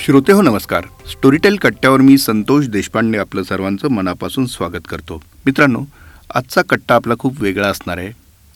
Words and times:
श्रोते 0.00 0.32
हो 0.32 0.42
नमस्कार. 0.42 0.84
स्टोरीटेल 1.10 1.56
कट्ट्यावर 1.56 2.00
मी 2.00 2.18
संतोष 2.18 2.66
देशपांडे 2.66 3.18
आपलं 3.18 3.42
सर्वांचं 3.42 3.88
मनापासून 3.88 4.46
स्वागत 4.46 4.86
करतो. 4.88 5.22
मित्रांनो 5.46 5.84
आजचा 6.34 6.62
कट्टा 6.62 6.94
आपला 6.94 7.14
खूप 7.18 7.42
वेगळा 7.42 7.68
असणार 7.68 7.98
आहे. 7.98 8.10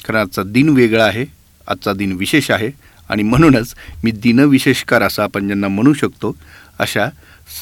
कारण 0.04 0.16
आजचा 0.16 0.42
दिन 0.42 0.68
वेगळा 0.68 1.04
आहे 1.04 1.24
आजचा 1.68 1.92
दिन 1.92 2.12
विशेष 2.12 2.50
आहे 2.50 2.70
आणि 3.08 3.22
म्हणूनच 3.22 3.74
मी 4.04 4.10
दिनविशेषकार 4.10 5.02
असं 5.02 5.22
आपण 5.22 5.46
ज्यांना 5.46 5.68
म्हणू 5.68 5.92
शकतो 5.92 6.36
अशा 6.78 7.08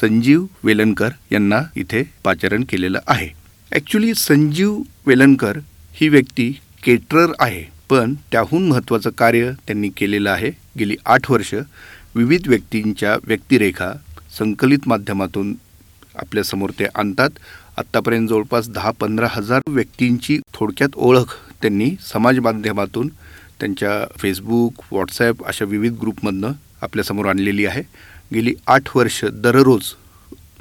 संजीव 0.01 0.45
वेलणकर 0.63 1.09
यांना 1.31 1.61
इथे 1.75 2.03
पाचारण 2.23 2.63
केलेलं 2.69 2.99
आहे. 3.07 3.29
ॲक्च्युली 3.71 4.13
संजीव 4.13 4.79
वेलणकर 5.05 5.57
ही 5.93 6.09
व्यक्ती 6.09 6.59
केटरर 6.83 7.31
आहे. 7.39 7.63
पण 7.89 8.13
त्याहून 8.31 8.67
महत्त्वाचं 8.67 9.09
कार्य 9.09 9.51
त्यांनी 9.67 9.89
केलेलं 9.89 10.29
आहे. 10.31 10.51
गेली 10.79 10.95
आठ 11.05 11.31
वर्ष 11.31 11.53
विविध 12.15 12.47
व्यक्तींच्या 12.47 13.15
व्यक्तिरेखा 13.23 13.91
संकलित 14.37 14.87
माध्यमातून 14.87 15.53
आपल्यासमोर 16.15 16.69
ते 16.79 16.85
आणतात. 16.95 17.29
आत्तापर्यंत 17.77 18.27
जवळपास 18.29 18.69
दहा 18.69 18.91
पंधरा 18.99 19.27
हजार 19.31 19.61
व्यक्तींची 19.67 20.39
थोडक्यात 20.53 20.95
ओळख 20.95 21.35
त्यांनी 21.61 21.89
समाज 22.01 22.39
माध्यमातून 22.39 23.07
त्यांच्या 23.59 23.91
फेसबुक 24.17 24.81
व्हॉट्सॲप 24.91 25.43
अशा 25.47 25.65
विविध 25.65 25.93
ग्रुपमधनं 26.01 26.51
आपल्यासमोर 26.81 27.25
आणलेली 27.25 27.65
आहे. 27.65 27.81
गेली 28.33 28.53
आठ 28.67 28.95
वर्ष 28.95 29.23
दररोज 29.33 29.93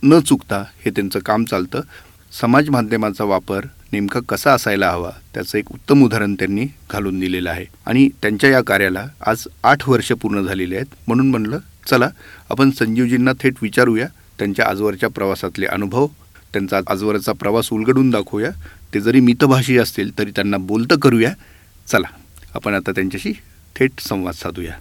न 0.02 0.20
चुकता 0.20 0.64
हे 0.84 0.90
त्यांचं 0.90 1.18
काम 1.18 1.44
चालतं. 1.44 1.80
समाज 2.40 2.68
माध्यमाचा 2.70 3.24
वापर 3.24 3.66
नेमका 3.92 4.20
कसा 4.28 4.52
असायला 4.52 4.90
हवा 4.90 5.10
त्याचं 5.34 5.58
एक 5.58 5.72
उत्तम 5.72 6.02
उदाहरण 6.02 6.34
त्यांनी 6.34 6.66
घालून 6.90 7.20
दिलेलं 7.20 7.50
आहे. 7.50 7.66
आणि 7.86 8.08
त्यांच्या 8.22 8.50
या 8.50 8.60
कार्याला 8.62 9.06
आज 9.26 9.46
आठ 9.64 9.88
वर्ष 9.88 10.12
पूर्ण 10.12 10.42
झालेली 10.42 10.76
आहेत. 10.76 10.86
म्हणून 11.06 11.30
म्हणलं 11.30 11.58
चला 11.86 12.08
आपण 12.50 12.70
संजीवजींना 12.70 13.32
थेट 13.40 13.54
विचारूया 13.62 14.06
त्यांच्या 14.38 14.66
आजवरच्या 14.68 15.08
प्रवासातले 15.08 15.66
अनुभव 15.66 16.06
त्यांचा 16.52 16.80
आजवरचा 16.86 17.32
प्रवास 17.32 17.68
उलगडून 17.72 18.10
दाखवूया 18.10 18.50
ते 18.94 19.00
जरी 19.00 19.20
मितभाषी 19.20 19.78
असतील 19.78 20.18
तरी 20.18 20.30
त्यांना 20.30 20.56
बोलतं 20.56 20.98
करूया. 20.98 21.32
चला 21.86 22.08
आपण 22.54 22.74
आता 22.74 22.92
त्यांच्याशी 22.92 23.32
थेट 23.76 24.00
संवाद 24.00 24.34
साधूया. 24.34 24.72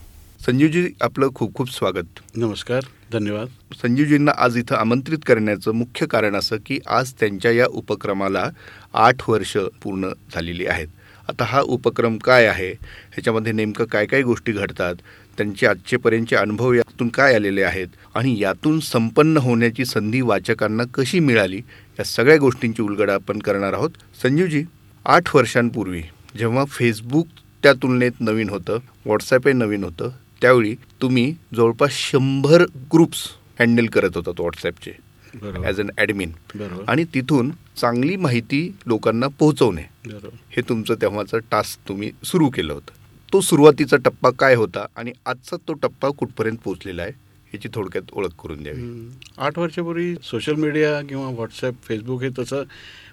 संजीवजी 0.45 0.87
आपलं 1.01 1.29
खूप 1.35 1.53
खूप 1.55 1.71
स्वागत. 1.71 2.19
नमस्कार. 2.35 2.81
धन्यवाद. 3.11 3.47
संजीवजींना 3.81 4.31
आज 4.37 4.57
इथं 4.57 4.75
आमंत्रित 4.75 5.19
करण्याचं 5.25 5.71
मुख्य 5.71 6.05
कारण 6.05 6.35
असं 6.35 6.57
की 6.65 6.79
आज 6.87 7.13
त्यांच्या 7.19 7.51
या 7.51 7.65
उपक्रमाला 7.65 8.49
आठ 8.93 9.29
वर्ष 9.29 9.57
पूर्ण 9.83 10.09
झालेली 10.33 10.65
आहेत. 10.65 10.87
आता 11.29 11.43
हा 11.43 11.61
उपक्रम 11.61 12.17
काय 12.17 12.45
आहे? 12.45 12.71
ह्याच्यामध्ये 12.71 13.53
नेमकं 13.53 13.85
काय 13.85 14.05
काय 14.05 14.21
गोष्टी 14.21 14.51
घडतात? 14.51 14.95
त्यांचे 15.37 15.67
आजचेपर्यंतचे 15.67 16.35
अनुभव 16.35 16.73
यातून 16.73 17.07
काय 17.07 17.35
आलेले 17.35 17.63
आहेत? 17.63 17.87
आणि 18.15 18.39
यातून 18.39 18.79
संपन्न 18.79 19.37
होण्याची 19.37 19.85
संधी 19.85 20.21
वाचकांना 20.21 20.83
कशी 20.93 21.19
मिळाली? 21.19 21.57
या 21.99 22.03
सगळ्या 22.03 22.37
गोष्टींची 22.37 22.81
उलगडा 22.81 23.13
आपण 23.13 23.39
करणार 23.39 23.73
आहोत. 23.73 23.89
संजीवजी 24.23 24.63
आठ 25.05 25.35
वर्षांपूर्वी 25.35 26.01
जेव्हा 26.37 26.65
फेसबुक 26.65 27.27
त्या 27.63 27.73
तुलनेत 27.73 28.11
नवीन 28.19 28.49
होतं 28.49 28.73
व्हॉट्सॲपही 29.05 29.53
नवीन 29.53 29.83
होतं 29.83 30.09
त्यावेळी 30.41 30.75
तुम्ही 31.01 31.33
जवळपास 31.55 31.91
शंभर 31.93 32.63
ग्रुप्स 32.93 33.27
हँडल 33.59 33.85
करत 33.93 34.15
होतात 34.15 34.39
व्हॉट्सॲपचे 34.39 34.91
ॲज 35.63 35.79
अन 35.79 35.89
ॲडमिन 35.97 36.31
आणि 36.87 37.03
तिथून 37.13 37.51
चांगली 37.77 38.15
माहिती 38.15 38.67
लोकांना 38.87 39.27
पोहोचवणे 39.39 39.81
हे 40.55 40.61
तुमचं 40.69 40.95
तेव्हाचं 41.01 41.39
टास्क 41.51 41.87
तुम्ही 41.87 42.11
सुरू 42.23 42.49
केलं 42.49 42.73
होतं. 42.73 42.93
तो 43.33 43.41
सुरुवातीचा 43.41 43.97
टप्पा 44.05 44.29
काय 44.39 44.55
होता 44.55 44.85
आणि 44.95 45.11
आजचा 45.25 45.57
तो 45.67 45.73
टप्पा 45.81 46.09
कुठपर्यंत 46.17 46.57
पोहोचलेला 46.63 47.01
आहे 47.01 47.11
याची 47.53 47.69
थोडक्यात 47.73 48.11
ओळख 48.13 48.33
करून 48.43 48.63
द्यावी. 48.63 49.09
आठ 49.37 49.57
वर्षापूर्वी 49.59 50.13
सोशल 50.23 50.55
मीडिया 50.55 51.01
किंवा 51.09 51.29
व्हॉट्सॲप 51.29 51.75
फेसबुक 51.87 52.21
हे 52.23 52.29
तसं 52.39 52.63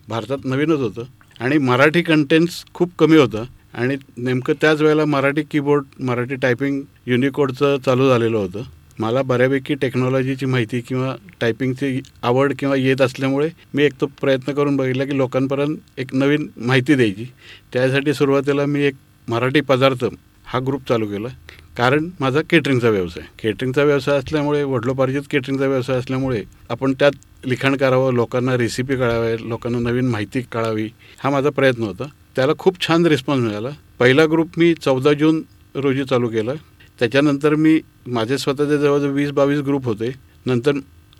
भारतात 0.09 0.45
नवीनच 0.45 0.81
होतं 0.81 1.05
आणि 1.41 1.59
मराठी 1.59 2.03
कंटेंट्स 2.03 2.65
खूप 2.75 2.91
कमी 2.99 3.17
होतं. 3.17 3.45
आणि 3.79 3.97
नेमकं 4.17 4.53
त्याच 4.61 4.81
वेळेला 4.83 5.05
मराठी 5.05 5.43
कीबोर्ड 5.51 5.85
मराठी 6.01 6.35
टायपिंग 6.35 6.81
युनिकोडचं 7.07 7.77
चालू 7.87 8.09
झालेलं 8.09 8.37
होतं. 8.37 8.63
मला 8.99 9.23
बऱ्यापैकी 9.23 9.75
टेक्नॉलॉजीची 9.75 10.47
माहिती 10.47 10.81
किंवा 10.81 11.15
टायपिंगची 11.41 12.01
आवड 12.23 12.53
किंवा 12.59 12.77
येत 12.77 13.01
असल्यामुळे 13.01 13.49
मी 13.75 13.85
एक 13.85 13.93
तो 14.01 14.07
प्रयत्न 14.21 14.53
करून 14.53 14.77
बघितला 14.77 15.05
की 15.05 15.17
लोकांपर्यंत 15.17 15.77
एक 15.99 16.15
नवीन 16.15 16.49
माहिती 16.57 16.95
द्यायची. 16.95 17.25
त्यासाठी 17.73 18.15
सुरुवातीला 18.15 18.67
मी 18.67 18.83
एक 18.83 18.95
मराठी 19.29 19.61
पदार्थ 19.61 20.05
हा 20.45 20.59
ग्रुप 20.67 20.89
चालू 20.89 21.07
केला. 21.07 21.29
कारण 21.77 22.09
माझा 22.21 22.41
केटरिंगचा 22.51 22.89
व्यवसाय. 22.89 23.25
केटरिंगचा 23.43 23.83
व्यवसाय 23.83 24.19
असल्यामुळे 24.19 24.63
वडलोपार्जित 24.65 25.23
केटरिंगचा 25.31 25.67
व्यवसाय 25.67 25.97
असल्यामुळे 25.97 26.43
आपण 26.71 26.93
त्यात 26.93 27.47
लिखाण 27.47 27.77
करावं 27.77 28.15
लोकांना 28.15 28.57
रेसिपी 28.57 28.97
कळाव्या 28.97 29.37
लोकांना 29.49 29.79
नवीन 29.79 30.09
माहिती 30.09 30.41
कळावी 30.53 30.89
हा 31.19 31.31
माझा 31.31 31.51
प्रयत्न 31.51 31.83
होता. 31.83 32.05
त्याला 32.39 32.53
खूप 32.59 32.77
छान 32.81 33.07
रिस्पॉन्स 33.07 33.45
मिळाला. 33.45 33.69
पहिला 33.99 34.25
ग्रुप 34.25 34.49
मी 34.57 34.75
चौदा 34.75 35.13
जून 35.13 35.43
रोजी 35.75 36.05
चालू 36.05 36.29
केला. 36.29 36.53
त्याच्यानंतर 36.99 37.55
मी 37.55 37.81
माझे 38.07 38.39
स्वतःचे 38.39 38.79
जवळजवळ 38.79 39.11
वीस 39.11 39.31
बावीस 39.31 39.61
ग्रुप 39.61 39.85
होते. 39.85 40.13
नंतर 40.47 40.73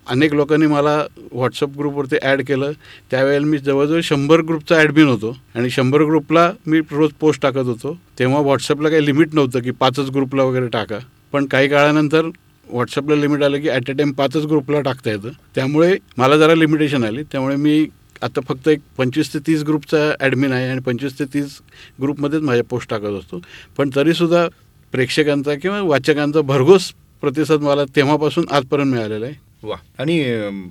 अनेक 0.07 0.35
लोकांनी 0.35 0.67
मला 0.67 1.05
व्हॉट्सअप 1.33 1.71
ग्रुपवरती 1.79 2.17
ॲड 2.23 2.43
केलं. 2.43 2.73
त्यावेळेला 3.11 3.47
मी 3.47 3.59
जवळजवळ 3.59 4.01
शंभर 4.01 4.41
ग्रुपचा 4.41 4.77
ॲडमिन 4.77 5.07
होतो. 5.07 5.37
आणि 5.55 5.71
शंभर 5.71 6.03
ग्रुपला 6.03 6.53
मी 6.67 6.81
रोज 6.91 7.11
पोस्ट 7.21 7.43
टाकत 7.43 7.67
होतो. 7.67 7.99
तेव्हा 8.19 8.41
व्हॉट्सअपला 8.41 8.89
काही 8.89 9.07
लिमिट 9.07 9.35
नव्हतं 9.35 9.61
की 9.61 9.71
पाचच 9.71 10.11
ग्रुपला 10.11 10.43
वगैरे 10.43 10.69
टाका. 10.69 10.99
पण 11.33 11.47
काही 11.47 11.69
काळानंतर 11.69 12.27
व्हॉट्सअपला 12.71 13.15
लिमिट 13.15 13.43
आलं 13.43 13.61
की 13.61 13.69
ॲट 13.69 13.91
अ 13.91 13.93
टाईम 13.93 14.13
पाचच 14.13 14.47
ग्रुपला 14.47 14.81
टाकता 14.81 15.11
येतं. 15.11 15.29
त्यामुळे 15.55 15.97
मला 16.17 16.37
जरा 16.37 16.55
लिमिटेशन 16.55 17.05
आली. 17.05 17.23
त्यामुळे 17.23 17.57
मी 17.57 17.87
आता 18.23 18.41
फक्त 18.49 18.69
एक 18.69 18.81
पंचवीस 18.99 19.33
ते 19.35 19.39
तीस 19.47 19.63
ग्रुपचा 19.63 19.99
ॲडमिन 20.21 20.53
आहे 20.53 20.69
आणि 20.69 20.81
पंचवीस 20.81 21.19
ते 21.19 21.25
तीस 21.25 21.59
ग्रुपमध्येच 22.03 22.43
माझ्या 22.43 22.65
पोस्ट 22.65 22.91
टाकत 22.91 23.19
असतो. 23.19 23.41
पण 23.77 23.91
तरीसुद्धा 23.95 24.47
प्रेक्षकांचा 24.93 25.55
किंवा 25.55 25.81
वाचकांचा 25.83 26.41
भरघोस 26.41 26.93
प्रतिसाद 27.23 27.63
मला 27.63 27.85
तेव्हापासून 27.97 28.45
आजपर्यंत 28.51 28.91
मिळालेला 28.93 29.27
आहे. 29.27 29.35
वा. 29.63 29.77
आणि 29.99 30.19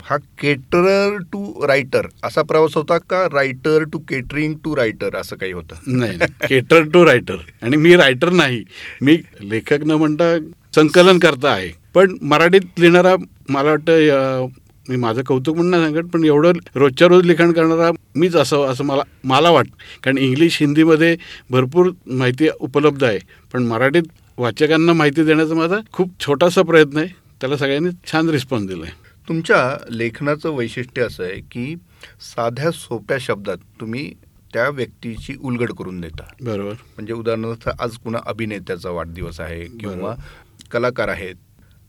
हा 0.03 0.17
केटरर 0.41 1.17
टू 1.31 1.67
रायटर 1.67 2.07
असा 2.23 2.41
प्रवास 2.41 2.75
होता 2.75 2.97
का? 2.97 3.23
Writer 3.33 3.83
to 3.83 3.99
catering 4.09 4.53
to 4.63 4.75
writer 4.75 5.15
असं 5.15 5.35
काही 5.35 5.51
होतं? 5.51 5.97
नाही 5.97 6.17
केटर 6.47 6.83
टू 6.83 7.05
रायटर 7.05 7.37
आणि 7.61 7.77
मी 7.77 7.95
रायटर 7.95 8.29
नाही. 8.29 8.63
मी 9.01 9.17
लेखक 9.41 9.83
न 9.85 9.91
म्हणता 9.91 10.37
संकलन 10.75 11.19
करता 11.19 11.51
आहे. 11.51 11.71
पण 11.93 12.15
मराठीत 12.21 12.79
लिहिणारा 12.79 13.15
मला 13.49 13.69
वाटतं 13.69 14.47
मी 14.89 14.95
माझं 14.95 15.21
कौतुक 15.23 15.55
म्हणून 15.55 15.71
नाही 15.71 15.93
सांगत 15.93 16.09
पण 16.13 16.23
एवढं 16.23 16.59
रोजच्या 16.75 17.07
रोज 17.07 17.25
लिखाण 17.25 17.51
करणारा 17.51 17.91
मीच 18.15 18.35
असं 18.35 18.65
असं 18.65 18.83
मला 18.83 19.01
मला 19.23 19.49
वाटतं 19.49 20.01
कारण 20.03 20.17
इंग्लिश 20.17 20.57
हिंदीमध्ये 20.59 21.15
भरपूर 21.49 21.89
माहिती 22.07 22.47
उपलब्ध 22.59 23.03
आहे. 23.03 23.19
पण 23.53 23.63
मराठीत 23.63 24.03
वाचकांना 24.37 24.93
माहिती 24.93 25.23
देण्याचा 25.23 25.55
माझा 25.55 25.77
खूप 25.93 26.09
छोटासा 26.19 26.61
प्रयत्न 26.61 26.97
आहे. 26.97 27.07
त्याला 27.41 27.57
सगळ्यांनी 27.57 27.89
छान 28.11 28.29
रिस्पॉन्स 28.29 28.67
दिला 28.67 28.85
आहे 28.85 29.05
तुमच्या 29.27 29.77
लेखनाचं 29.89 30.55
वैशिष्ट्य 30.55 31.01
असं 31.01 31.23
आहे 31.23 31.39
की 31.51 31.75
साध्या 32.21 32.71
सोप्या 32.71 33.17
शब्दात 33.19 33.57
तुम्ही 33.81 34.11
त्या 34.53 34.69
व्यक्तीची 34.69 35.33
उलगड 35.41 35.71
करून 35.71 35.99
देता. 36.01 36.23
बरोबर. 36.41 36.71
म्हणजे 36.71 37.13
उदाहरणार्थ 37.13 37.69
आज 37.79 37.97
कुणा 37.97 38.19
अभिनेत्याचा 38.25 38.89
वाढदिवस 38.89 39.39
आहे 39.39 39.63
किंवा. 39.79 40.13
कलाकार 40.71 41.07
आहेत 41.07 41.35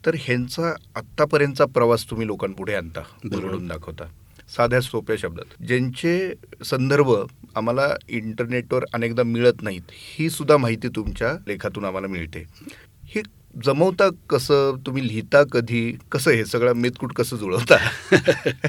तर 0.06 0.14
ह्यांचा 0.19 0.75
आत्तापर्यंतचा 0.97 1.64
प्रवास 1.64 2.10
तुम्ही 2.10 2.26
लोकांपुढे 2.26 2.75
आणता. 2.75 3.00
उलगडून 3.25 3.66
दाखवता. 3.66 4.04
साध्या 4.56 4.81
सोप्या 4.81 5.16
शब्दात. 5.19 5.62
ज्यांचे 5.62 6.32
संदर्भ 6.64 7.10
आम्हाला 7.56 7.94
इंटरनेटवर 8.08 8.84
अनेकदा 8.94 9.22
मिळत 9.22 9.62
नाहीत 9.62 9.82
ही 9.91 10.31
सुद्धा 10.31 10.56
माहिती 10.56 10.88
तुमच्या 10.88 11.32
लेखातून 11.49 11.84
आम्हाला 11.84 12.06
मिळते. 12.06 12.46
हे 13.05 13.23
जमवता 13.64 14.08
कसं 14.31 14.76
तुम्ही 14.87 15.08
लिहिता 15.08 15.43
कधी 15.43 15.99
कसं 16.12 16.31
हे 16.31 16.44
सगळं 16.44 16.73
मेतकूट 16.73 17.12
कसं 17.12 17.37
जुळवता? 17.37 17.76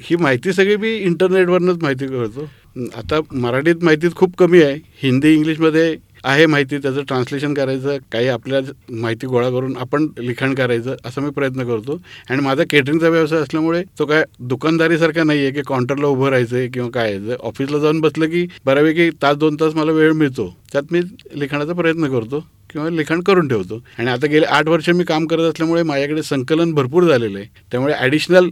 ही 0.00 0.16
माहिती 0.16 0.52
सगळी 0.52 0.76
मी 0.76 0.96
इंटरनेटवरनंच 0.96 1.82
माहिती 1.82 2.06
करतो. 2.06 2.48
आता 2.96 3.20
मराठीत 3.32 3.74
माहितीत 3.82 4.10
खूप 4.16 4.36
कमी 4.36 4.62
आहे. 4.62 4.78
हिंदी 5.02 5.34
इंग्लिशमध्ये 5.34 5.96
आहे 6.24 6.46
माहिती 6.46 6.78
त्याचं 6.78 7.02
ट्रान्सलेशन 7.02 7.54
करायचं 7.54 7.96
काही 8.12 8.28
आपल्या 8.28 8.60
माहिती 8.90 9.26
गोळा 9.26 9.50
करून 9.50 9.76
आपण 9.76 10.06
लिखाण 10.18 10.54
करायचं 10.54 10.96
असा 11.04 11.20
मी 11.20 11.30
प्रयत्न 11.30 11.64
करतो. 11.64 12.00
आणि 12.30 12.42
माझा 12.42 12.62
केटरिंगचा 12.70 13.08
व्यवसाय 13.08 13.40
असल्यामुळे 13.40 13.82
तो 13.98 14.06
काय 14.06 14.24
दुकानदारीसारखा 14.40 15.24
नाही 15.24 15.42
आहे 15.42 15.50
की 15.50 15.62
काउंटरला 15.68 16.06
उभं 16.06 16.28
राहायचं 16.28 16.56
आहे 16.56 16.68
किंवा 16.68 16.90
काय 16.90 17.12
आहे. 17.12 17.36
ऑफिसला 17.40 17.78
जाऊन 17.78 18.00
बसलं 18.00 18.26
की 18.26 18.46
बऱ्यापैकी 18.64 19.10
तास 19.22 19.36
दोन 19.36 19.56
तास 19.60 19.74
मला 19.74 19.92
वेळ 19.92 20.12
मिळतो. 20.12 20.54
त्यात 20.72 20.92
मी 20.92 21.00
लिखाणाचा 21.34 21.72
प्रयत्न 21.72 22.08
करतो 22.08 22.44
किंवा 22.70 22.88
लिखाण 22.90 23.20
करून 23.20 23.48
ठेवतो. 23.48 23.82
आणि 23.98 24.10
आता 24.10 24.26
गेले 24.26 24.46
आठ 24.46 24.68
वर्ष 24.68 24.88
मी 24.90 25.04
काम 25.04 25.26
करत 25.26 25.42
असल्यामुळे 25.42 25.82
माझ्याकडे 25.82 26.22
संकलन 26.22 26.72
भरपूर 26.72 27.04
झालेलं 27.04 27.38
आहे. 27.38 27.46
त्यामुळे 27.70 27.94
ॲडिशनल 27.94 28.48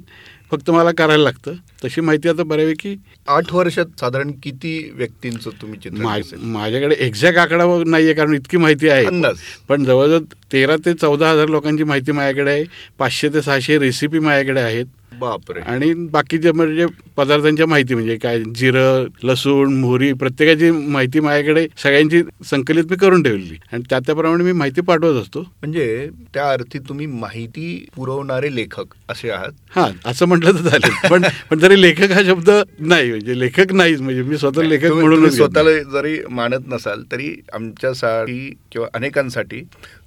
फक्त 0.50 0.70
मला 0.70 0.90
करायला 0.90 1.22
लागतं 1.22 1.54
तशी 1.84 2.00
माहिती 2.00 2.28
आता 2.28 2.42
बऱ्यापैकी 2.42 2.94
आठ 3.28 3.52
वर्षात 3.52 3.86
साधारण 4.00 4.30
किती 4.42 4.78
व्यक्तींचं 4.94 5.50
तुम्ही 5.62 5.78
चित्र? 5.80 6.02
माझ्याकडे 6.42 6.94
एक्झॅक्ट 6.98 7.38
आकडा 7.38 7.64
नाही 7.86 8.04
आहे 8.04 8.14
कारण 8.14 8.34
इतकी 8.34 8.56
माहिती 8.56 8.88
आहे. 8.88 9.04
पण 9.68 9.84
जवळजवळ 9.84 10.18
तेरा 10.52 10.76
ते 10.76 10.94
चौदा 10.94 11.30
हजार 11.30 11.48
लोकांची 11.48 11.84
माहिती 11.84 12.12
माझ्याकडे 12.12 12.50
आहे 12.50 12.64
पाचशे 12.98 13.28
ते 13.28 13.42
सहाशे 13.42 13.78
रेसिपी 13.78 14.18
माझ्याकडे 14.18 14.60
आहेत 14.60 14.86
बापरे. 15.20 15.60
आणि 15.62 15.92
बाकीचे 16.12 16.52
म्हणजे 16.52 16.86
पदार्थांच्या 17.16 17.66
माहिती 17.66 17.94
म्हणजे 17.94 18.16
काय 18.16 18.42
जिरं 18.56 19.06
लसूण 19.24 19.74
मोहरी 19.74 20.12
प्रत्येकाची 20.12 20.70
माहिती 20.70 21.20
माझ्याकडे 21.20 21.66
सगळ्यांची 21.82 22.22
संकलित 22.46 22.84
मी 22.90 22.96
करून 22.96 23.22
ठेवली 23.22 23.56
आणि 23.72 23.82
त्या 23.90 23.98
त्याप्रमाणे 23.98 24.44
मी 24.44 24.52
माहिती 24.52 24.80
पाठवत 24.80 25.20
असतो. 25.22 25.40
म्हणजे 25.40 26.08
त्या 26.34 26.50
अर्थी 26.52 26.78
तुम्ही 26.78 27.06
माहिती 27.06 27.86
पुरवणारे 27.96 28.54
लेखक 28.54 28.94
असे 29.08 29.30
आहात? 29.30 29.52
हा 29.76 29.88
असं 30.04 30.26
म्हटलं 30.26 30.52
तर 30.54 30.68
चालेल. 30.68 31.08
पण 31.10 31.24
पण 31.50 31.62
तरी 31.62 31.80
लेखक 31.80 32.12
हा 32.12 32.22
शब्द 32.24 32.50
नाही 32.80 33.10
म्हणजे 33.10 33.38
लेखक 33.40 33.72
नाहीच 33.72 34.00
म्हणजे 34.00 34.22
मी 34.22 34.38
स्वतः 34.38 34.62
लेखक 34.62 34.92
म्हणून 34.92 35.28
स्वतःला 35.30 35.78
जरी 35.92 36.18
मानत 36.30 36.68
नसाल 36.68 37.02
तरी 37.12 37.34
आमच्यासाठी 37.52 38.38
किंवा 38.72 38.88
अनेकांसाठी 38.94 39.62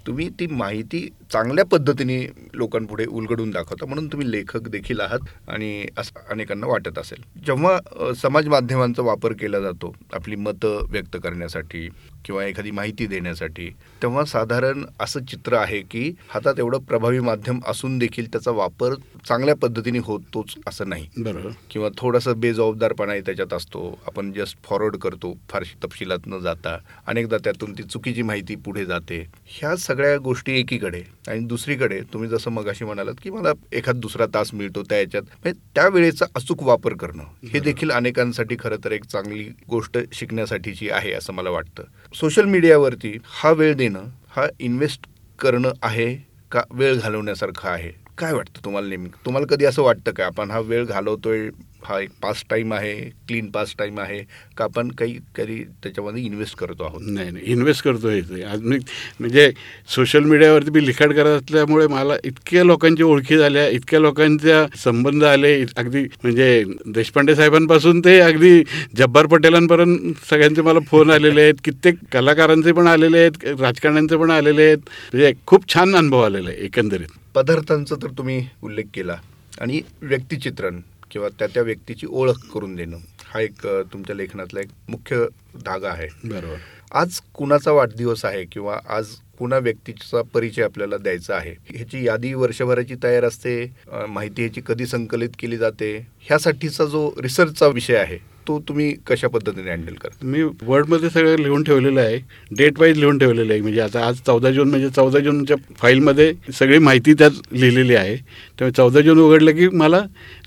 तुम्ही 0.07 0.29
ती 0.29 0.47
माहिती 0.47 1.07
चांगल्या 1.33 1.65
पद्धतीने 1.65 2.19
लोकांपुढे 2.53 3.05
उलगडून 3.05 3.51
दाखवता 3.51 3.85
म्हणून 3.85 4.07
तुम्ही 4.07 4.31
लेखक 4.31 4.67
देखील 4.67 4.99
आहात 4.99 5.49
आणि 5.49 5.85
असं 5.97 6.19
अनेकांना 6.29 6.67
वाटत 6.67 6.99
असेल. 6.99 7.23
जेव्हा 7.45 8.13
समाज 8.13 8.47
माध्यमांचा 8.47 9.03
वापर 9.03 9.33
केला 9.33 9.59
जातो 9.59 9.93
आपली 10.13 10.35
मतं 10.35 10.85
व्यक्त 10.89 11.17
करण्यासाठी 11.23 11.89
किंवा 12.25 12.45
एखादी 12.45 12.71
माहिती 12.71 13.07
देण्यासाठी. 13.07 13.69
तेव्हा 14.01 14.25
साधारण 14.25 14.85
असं 14.99 15.25
चित्र 15.25 15.53
आहे 15.53 15.81
की 15.81 16.13
हातात 16.29 16.53
एवढं 16.57 16.79
प्रभावी 16.79 17.19
माध्यम 17.19 17.59
असून 17.67 17.97
देखील 17.97 18.27
त्याचा 18.31 18.51
वापर 18.51 18.93
चांगल्या 19.27 19.55
पद्धतीने 19.55 19.99
होतोच 19.99 20.55
असं 20.67 20.89
नाही. 20.89 21.07
बरोबर. 21.17 21.49
किंवा 21.71 21.89
थोडासा 21.97 22.33
बेजबाबदारपणाही 22.33 23.21
त्याच्यात 23.21 23.53
असतो. 23.53 23.99
आपण 24.07 24.31
जस्ट 24.31 24.63
फॉरवर्ड 24.63 24.95
करतो 24.95 25.37
फारशी 25.49 25.87
तपशिलात 25.87 26.19
न 26.27 26.39
जाता. 26.39 26.77
अनेकदा 27.07 27.37
त्यातून 27.37 27.73
ती 27.73 27.83
चुकीची 27.83 28.21
माहिती 28.21 28.55
पुढे 28.55 28.85
जाते. 28.85 29.27
ह्या 29.45 29.75
सगळ्या 29.75 30.17
गोष्टी 30.17 30.59
एकीकडे 30.59 31.03
आणि 31.27 31.39
दुसरीकडे 31.39 32.01
तुम्ही 32.13 32.29
जसं 32.29 32.51
मगाशी 32.51 32.85
म्हणालात 32.85 33.13
की 33.23 33.29
मला 33.29 33.49
एखाद 33.71 33.95
दुसरा 33.95 34.25
तास 34.25 34.53
मिळतो 34.53 34.83
त्या 34.83 34.99
याच्यात. 34.99 35.23
म्हणजे 35.23 35.59
त्या 35.75 35.87
वेळेचा 35.87 36.25
अचूक 36.35 36.63
वापर 36.63 36.93
करणं 36.93 37.23
हे 37.47 37.59
देखील 37.59 37.91
अनेकांसाठी 37.91 38.55
खरं 38.59 38.75
तर 38.83 38.91
एक 38.91 39.05
चांगली 39.05 39.43
गोष्ट 39.69 39.97
शिकण्यासाठीची 40.13 40.89
आहे 40.89 41.11
असं 41.11 41.33
मला 41.33 41.49
वाटतं. 41.49 41.83
सोशल 42.13 42.45
मीडियावरती 42.45 43.17
हा 43.25 43.51
वेळ 43.51 43.73
देणं 43.73 44.05
हा 44.29 44.45
इन्व्हेस्ट 44.59 45.05
करणं 45.39 45.71
आहे 45.83 46.13
का 46.51 46.61
वेळ 46.71 46.95
घालवण्यासारखं 46.95 47.69
आहे? 47.69 47.91
काय 48.17 48.33
वाटतं 48.33 48.63
तुम्हाला 48.65 48.87
नेहमी 48.87 49.09
तुम्हाला 49.25 49.47
कधी 49.49 49.65
असं 49.65 49.83
वाटतं 49.83 50.11
का? 50.11 50.25
आपण 50.25 50.51
हा 50.51 50.59
वेळ 50.59 50.85
घालवतोय 50.85 51.49
हा 51.83 51.99
एक 51.99 52.09
पास 52.21 52.43
टाईम 52.49 52.73
आहे 52.73 52.93
क्लीन 53.27 53.49
पास 53.51 53.73
टाईम 53.79 53.99
आहे 53.99 54.19
का 54.57 54.63
आपण 54.63 54.89
काही 54.91 55.17
कधी 55.35 55.63
त्याच्यामध्ये 55.83 56.23
इन्व्हेस्ट 56.23 56.55
करतो 56.57 56.83
आहोत. 56.83 57.01
नाही 57.03 57.31
नाही 57.31 57.51
इन्व्हेस्ट 57.51 57.83
करतो 57.83 58.09
हे. 58.09 58.41
आज 58.43 58.61
मी 58.61 58.77
म्हणजे 59.19 59.51
सोशल 59.95 60.23
मीडियावरती 60.23 60.71
मी 60.71 60.85
लिखाण 60.85 61.11
करत 61.11 61.41
असल्यामुळे 61.41 61.87
मला 61.87 62.15
इतक्या 62.23 62.63
लोकांची 62.63 63.03
ओळखी 63.03 63.37
झाल्या 63.37 63.67
इतक्या 63.67 63.99
लोकांच्या 63.99 64.65
संबंध 64.77 65.23
आले 65.23 65.53
अगदी 65.77 66.03
म्हणजे 66.03 66.63
देशपांडे 66.85 67.35
साहेबांपासून 67.35 67.99
ते 67.99 68.19
अगदी 68.19 68.63
जब्बार 68.97 69.25
पटेलांपर्यंत 69.25 70.25
सगळ्यांचे 70.29 70.61
मला 70.61 70.79
फोन 70.79 71.11
आलेले 71.11 71.41
आहेत 71.41 71.61
कित्येक 71.63 71.95
कलाकारांचे 72.11 72.71
पण 72.71 72.87
आलेले 72.87 73.17
आहेत 73.17 73.61
राजकारण्यांचे 73.61 74.17
पण 74.17 74.31
आलेले 74.31 74.63
आहेत. 74.63 74.77
म्हणजे 75.13 75.33
खूप 75.47 75.73
छान 75.73 75.95
अनुभव 75.95 76.21
आलेला 76.21 76.49
आहे 76.49 76.65
एकंदरीत. 76.65 77.07
पदार्थांचा 77.35 77.95
तर 77.95 78.07
तुम्ही 78.07 78.47
उल्लेख 78.61 78.83
केला. 78.93 79.15
आणि 79.61 79.81
व्यक्तिचित्रण. 80.01 80.79
किंवा 81.11 81.29
त्या 81.29 81.47
त्या 81.47 81.63
व्यक्तीची 81.63 82.07
ओळख 82.09 82.45
करून 82.53 82.75
देणं. 82.75 82.97
हा 83.25 83.39
एक 83.41 83.67
तुमच्या 83.67 84.15
लेखनातला 84.15 84.59
एक 84.59 84.69
मुख्य 84.89 85.25
धागा 85.65 85.89
आहे. 85.89 86.07
बरोबर. 86.23 86.55
आज 86.91 87.19
कुणाचा 87.33 87.71
वाढदिवस 87.71 88.25
आहे 88.25 88.45
किंवा 88.45 88.79
आज 88.89 89.07
कुणा 89.39 89.57
व्यक्तीचा 89.57 90.21
परिचय 90.21 90.63
आपल्याला 90.63 90.97
द्यायचा 90.97 91.35
आहे? 91.35 91.55
ह्याची 91.69 92.05
यादी 92.07 92.33
वर्षभराची 92.33 92.95
तयार 93.03 93.23
असते. 93.23 93.75
माहिती 94.09 94.41
ह्याची 94.41 94.61
कधी 94.67 94.85
संकलित 94.85 95.29
केली 95.39 95.57
जाते? 95.57 96.07
ह्यासाठीचा 96.19 96.85
जो 96.85 97.09
रिसर्चचा 97.21 97.67
विषय 97.67 97.95
आहे 97.95 98.17
तो 98.49 98.59
तुम्ही 98.59 98.93
कशा 99.07 99.27
पद्धतीने 99.27 99.71
हँडल 99.71 99.93
करता? 99.93 100.25
मी 100.25 100.43
वर्डमध्ये 100.63 101.09
सगळं 101.09 101.35
लिहून 101.35 101.63
ठेवलेलं 101.63 102.01
आहे. 102.01 102.17
डेट 102.57 102.79
वाईज 102.79 102.97
लिहून 102.97 103.17
ठेवलेलं 103.17 103.53
आहे. 103.53 103.61
म्हणजे 103.61 103.81
आता 103.81 104.05
आज 104.05 104.15
चौदा 104.25 104.51
जून 104.51 104.69
म्हणजे 104.69 104.89
चौदा 104.89 105.19
जूनच्या 105.19 105.57
फाईलमध्ये 105.77 106.33
सगळी 106.53 106.77
माहिती 106.77 107.13
त्यात 107.13 107.31
लिहिलेली 107.51 107.95
आहे. 107.95 108.15
त्यामुळे 108.15 108.71
चौदा 108.71 109.01
जून 109.01 109.19
उघडलं 109.19 109.51
की 109.51 109.67
मला 109.67 110.01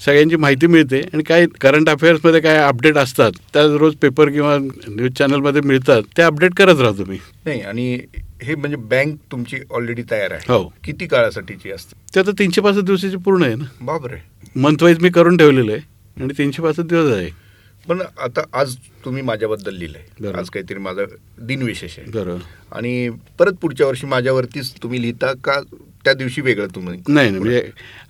सगळ्यांची 0.05 0.37
माहिती 0.37 0.67
मिळते. 0.67 1.01
आणि 1.01 1.23
काय 1.23 1.47
करंट 1.61 1.89
अफेअर्समध्ये 1.89 2.41
काय 2.41 2.57
अपडेट 2.57 2.97
असतात 2.97 3.33
त्या 3.55 3.63
रोज 3.63 3.95
पेपर 3.95 4.29
किंवा 4.29 4.59
न्यूज 4.89 5.13
चॅनलमध्ये 5.13 5.61
मिळतात 5.61 6.03
ते 6.17 6.23
अपडेट 6.23 6.55
करत 6.55 6.81
राहतो 6.81 7.05
मी. 7.05 7.19
नाही 7.47 7.61
आणि 7.61 7.99
हे 8.43 8.55
म्हणजे 8.55 8.77
बँक 8.77 9.17
तुमची 9.33 9.57
ऑलरेडी 9.71 10.03
तयार 10.11 10.31
आहे. 10.31 10.53
हो. 10.53 10.73
किती 10.85 11.07
काळासाठीची 11.07 11.71
असते? 11.71 12.15
ते 12.15 12.21
आता 12.21 12.31
तीनशे 12.31 12.61
पासष्ट 12.61 12.85
दिवसाची 12.85 13.17
पूर्ण 13.17 13.43
आहे 13.43 13.55
ना. 13.55 13.65
बापरे. 13.81 14.17
मंथ 14.57 14.83
वाईज 14.83 14.99
मी 15.01 15.09
करून 15.09 15.37
ठेवलेलं 15.37 15.73
आहे. 15.73 15.81
आणि 16.23 16.35
तीनशे 16.39 16.63
पासष्ट 16.63 16.81
दिवस 16.81 17.13
आहे. 17.13 17.42
पण 17.89 18.01
आता 18.19 18.43
आज 18.53 18.75
तुम्ही 19.05 19.23
माझ्याबद्दल 19.23 19.75
लिहिलंय. 19.75 20.33
आज 20.33 20.49
काहीतरी 20.51 20.79
माझं 20.79 21.05
दिनविशेष 21.47 21.99
आहे. 21.99 22.11
बरोबर 22.11 22.77
आणि 22.77 23.09
परत 23.39 23.53
पुढच्या 23.53 23.87
वर्षी 23.87 24.07
माझ्यावरतीच 24.07 24.73
तुम्ही 24.83 25.01
लिहिता 25.03 25.33
का? 25.45 25.61
त्या 26.05 26.13
दिवशी 26.15 26.41
वेगळं 26.41 26.67
तुम्ही? 26.75 26.99
नाही 27.09 27.31
नाही 27.31 27.41
म्हणजे 27.41 27.63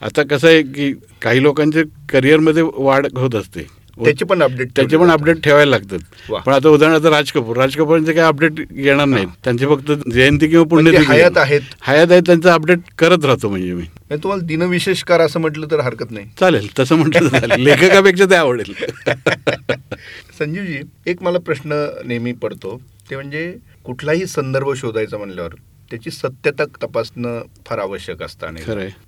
आता 0.03 0.23
कसं 0.23 0.49
आहे 0.49 0.63
की 0.63 0.93
काही 1.23 1.43
लोकांचे 1.43 1.83
करिअरमध्ये 2.13 2.63
वाढ 2.63 3.07
होत 3.17 3.35
असते. 3.35 3.67
त्याचे 3.99 4.25
पण 4.25 4.43
अपडेट 4.43 4.69
त्याचे 4.77 4.97
पण 4.97 5.11
अपडेट 5.11 5.43
ठेवायला 5.45 5.71
लागतात. 5.71 5.99
पण 6.47 6.53
आता 6.53 6.69
उदाहरणार्थ 6.69 7.07
राज 7.07 7.31
कपूर. 7.33 7.57
राज 7.57 7.75
कपूरचे 7.77 8.13
काही 8.13 8.27
अपडेट 8.27 8.61
येणार 8.77 9.07
नाहीत. 9.07 9.29
त्यांचे 9.45 9.67
फक्त 9.67 9.91
जयंती 10.09 10.49
किंवा 10.49 10.65
म्हणजे 10.65 10.91
पुण्यतिथी 10.91 11.13
हयात 11.13 11.39
आहेत. 11.39 11.61
हयात 11.83 12.11
आहेत 12.11 12.23
त्यांचं 12.27 12.51
अपडेट 12.51 12.79
करत 12.99 13.25
राहतो 13.25 13.49
म्हणजे 13.49 13.73
मी. 13.73 13.85
तुम्हाला 14.17 14.47
दिनविशेषकार 14.47 15.21
असं 15.21 15.41
म्हटलं 15.41 15.67
तर 15.71 15.81
हरकत 15.81 16.11
नाही. 16.11 16.27
चालेल 16.41 16.69
तसं 16.79 16.97
म्हटलं 16.97 17.57
लेखकापेक्षा 17.59 18.25
ते 18.25 18.35
आवडेल. 18.35 18.73
संजीवजी 20.39 20.81
एक 21.07 21.23
मला 21.23 21.39
प्रश्न 21.39 21.87
नेहमी 22.05 22.33
पडतो. 22.33 22.81
ते 23.11 23.17
म्हणजे 23.17 23.55
कुठलाही 23.85 24.27
संदर्भ 24.27 24.73
शोधायचा 24.73 25.19
म्हणल्यावर 25.19 25.55
त्याची 25.91 26.11
सत्यता 26.11 26.65
तपासणं 26.83 27.43
फार 27.67 27.79
आवश्यक 27.79 28.23
असतं 28.23 28.47
आणि 28.47 28.61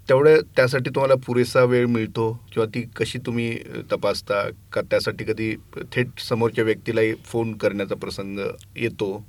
तेवढ्या 0.09 0.37
त्यासाठी 0.57 0.91
तुम्हाला 0.91 1.15
पुरेसा 1.27 1.63
वेळ 1.65 1.87
मिळतो 1.87 2.31
किंवा 2.53 2.67
ती 2.75 2.83
कशी 2.97 3.19
तुम्ही 3.19 3.59
तपासता 3.93 4.43
का 4.73 4.81
त्यासाठी 4.81 5.25
कधी 5.25 5.55
थेट 5.93 6.21
समोरच्या 6.21 6.65
व्यक्तीलाही 6.65 7.15
फोन 7.25 7.53
करण्याचा 7.53 7.95
प्रसंग 7.95 8.39
येतो? 8.77 9.27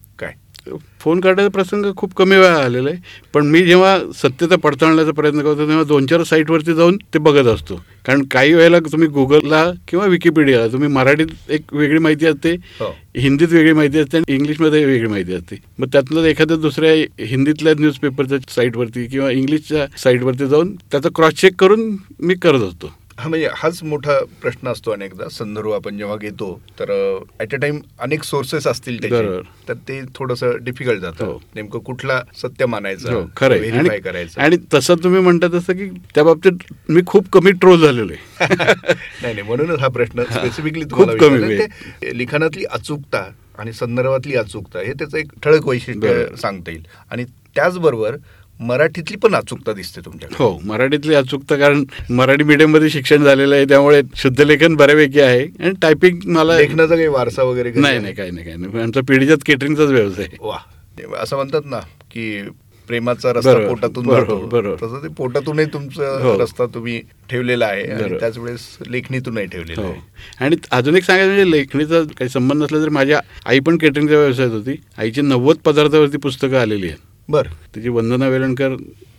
फोन 0.99 1.19
काढायचा 1.19 1.49
प्रसंग 1.49 1.85
खूप 1.97 2.13
कमी 2.15 2.35
वेळा 2.35 2.63
आलेला 2.63 2.89
आहे. 2.89 2.99
पण 3.33 3.47
मी 3.47 3.61
जेव्हा 3.63 3.97
सत्यता 4.15 4.55
पडताळण्याचा 4.55 5.11
प्रयत्न 5.11 5.41
करतो 5.41 5.67
तेव्हा 5.67 5.83
दोन 5.83 6.05
चार 6.05 6.23
साईटवरती 6.23 6.73
जाऊन 6.73 6.97
ते 7.13 7.19
बघत 7.19 7.47
असतो. 7.47 7.75
कारण 8.05 8.23
काही 8.31 8.53
वेळेला 8.53 8.79
तुम्ही 8.91 9.07
गुगलला 9.07 9.63
किंवा 9.87 10.05
विकिपीडियाला 10.05 10.67
तुम्ही 10.67 10.89
मराठीत 10.89 11.27
एक 11.49 11.73
वेगळी 11.73 11.99
माहिती 11.99 12.25
असते 12.25 12.53
हो. 12.79 12.91
हिंदीत 13.17 13.47
वेगळी 13.51 13.73
माहिती 13.73 13.99
असते 13.99 14.17
आणि 14.17 14.33
इंग्लिशमध्ये 14.35 14.83
वेगळी 14.85 15.07
माहिती 15.07 15.33
असते. 15.33 15.55
मग 15.79 15.87
त्यातलं 15.93 16.25
एखाद्या 16.25 16.57
दुसऱ्या 16.57 16.93
हिंदीतल्या 17.25 17.73
न्यूजपेपरच्या 17.79 18.37
साईटवरती 18.55 19.05
किंवा 19.07 19.31
इंग्लिशच्या 19.31 19.85
साईटवरती 19.97 20.47
जाऊन 20.47 20.75
त्याचा 20.91 21.09
क्रॉस 21.15 21.33
चेक 21.33 21.55
करून 21.59 21.89
मी 22.19 22.33
करत 22.33 22.61
असतो. 22.61 22.93
हा 23.17 23.29
म्हणजे 23.29 23.49
हाच 23.53 23.81
मोठा 23.83 24.17
प्रश्न 24.41 24.67
असतो 24.67 24.91
अनेकदा. 24.91 25.27
संदर्भ 25.29 25.71
आपण 25.73 25.97
जेव्हा 25.97 26.15
घेतो 26.17 26.47
तर 26.79 26.89
ॲट 27.39 27.53
अ 27.53 27.57
टाइम 27.57 27.79
अनेक 27.99 28.23
सोर्सेस 28.23 28.67
असतील. 28.67 29.01
तर 29.67 29.73
ते 29.87 30.01
थोडंसं 30.15 30.57
डिफिकल्ट 30.61 31.01
जातं. 31.01 31.25
हो. 31.25 31.39
नेमकं 31.55 31.79
कुठला 31.79 32.21
सत्य 32.37 32.65
मानायचं 32.65 33.13
हो 33.13 33.23
खरं 33.37 33.99
करायचं. 33.99 34.41
आणि 34.41 34.57
तसं 34.73 34.95
तुम्ही 34.95 35.21
म्हणता 35.21 35.47
तसं 35.47 35.73
की 35.73 35.89
त्या 36.15 36.23
बाबतीत 36.23 36.71
मी 36.89 37.01
खूप 37.07 37.29
कमी 37.29 37.51
ट्रोल 37.51 37.81
झालेलो 37.81 38.13
आहे. 38.13 38.45
नाही 39.21 39.33
नाही 39.33 39.41
म्हणूनच 39.41 39.79
हा 39.79 39.87
प्रश्न 39.87 40.23
स्पेसिफिकली 40.31 40.85
खूप 40.91 41.09
कमी 41.19 41.57
लिखाणातली 42.17 42.65
अचूकता 42.65 43.27
आणि 43.57 43.73
संदर्भातली 43.73 44.35
अचूकता 44.35 44.79
हे 44.79 44.93
त्याचं 44.93 45.17
एक 45.17 45.31
ठळक 45.43 45.67
वैशिष्ट्य. 45.67 46.25
सांगता 46.37 46.71
येईल. 46.71 46.83
आणि 47.11 47.25
त्याचबरोबर 47.55 48.15
मराठीतली 48.59 49.17
पण 49.17 49.35
अचूकता 49.35 49.73
दिसते 49.73 50.01
तुमच्याकडे. 50.01 50.43
हो 50.43 50.59
मराठीतली 50.65 51.15
अचूकता 51.15 51.55
कारण 51.55 51.83
मराठी 52.09 52.43
मीडियममध्ये 52.43 52.89
शिक्षण 52.89 53.23
झालेलं 53.23 53.55
आहे 53.55 53.65
त्यामुळे 53.65 54.01
शुद्धलेखन 54.15 54.75
बऱ्यापैकी 54.75 55.19
आहे. 55.19 55.41
आणि 55.59 55.71
टायपिंग 55.81 56.19
मला 56.25 56.57
लेखनाचा 56.57 56.95
काही 56.95 57.07
वारसा 57.07 57.43
वगैरे 57.43 57.71
नाही 57.75 57.99
नाही 57.99 58.13
काही 58.13 58.31
नाही 58.31 58.45
काही 58.45 58.57
नाही. 58.57 58.81
आमचा 58.83 59.01
पिढीच्याच 59.07 59.43
केटरिंगचाच 59.45 59.89
व्यवसाय 59.89 60.25
आहे. 60.25 60.37
वा 60.41 61.19
असं 61.21 61.35
म्हणतात 61.35 61.61
ना 61.65 61.79
की 62.11 62.41
प्रेमाचा 62.89 63.31
रस्ता 63.33 63.53
पोटातून 63.67 64.05
बरोबर. 64.07 64.75
तसं 64.75 65.03
ते 65.03 65.07
पोटातूनही 65.07 65.65
तुमचा 65.65 66.09
हो. 66.23 66.37
रस्ता 66.39 66.65
तुम्ही 66.65 66.99
ठेवलेला 67.29 67.65
आहे 67.65 67.83
आणि. 67.91 68.17
त्याच 68.19 68.37
वेळेस 68.37 68.67
लेखणीतूनही 68.87 69.45
ठेवलेला 69.45 69.81
हो. 69.81 69.87
आहे. 69.87 70.01
आणि 70.39 70.55
अजून 70.71 70.95
एक 70.95 71.03
सांगायचं 71.03 71.33
म्हणजे 71.33 71.51
लेखणीचा 71.51 72.01
काही 72.17 72.29
संबंध 72.29 72.63
नसला 72.63 72.79
तरी 72.79 72.89
माझ्या 72.89 73.19
आई 73.45 73.59
पण 73.59 73.77
केटरिंगच्या 73.77 74.19
व्यवसायात 74.19 74.51
होती. 74.51 74.75
आईची 74.97 75.21
नव्वद 75.21 75.57
पदार्थावरती 75.65 76.17
पुस्तकं 76.17 76.57
आलेली 76.57 76.87
आहेत. 76.87 76.97
बर. 77.29 77.47
तिची 77.75 77.89
वंदना 77.89 78.27
वेलणकर 78.27 78.75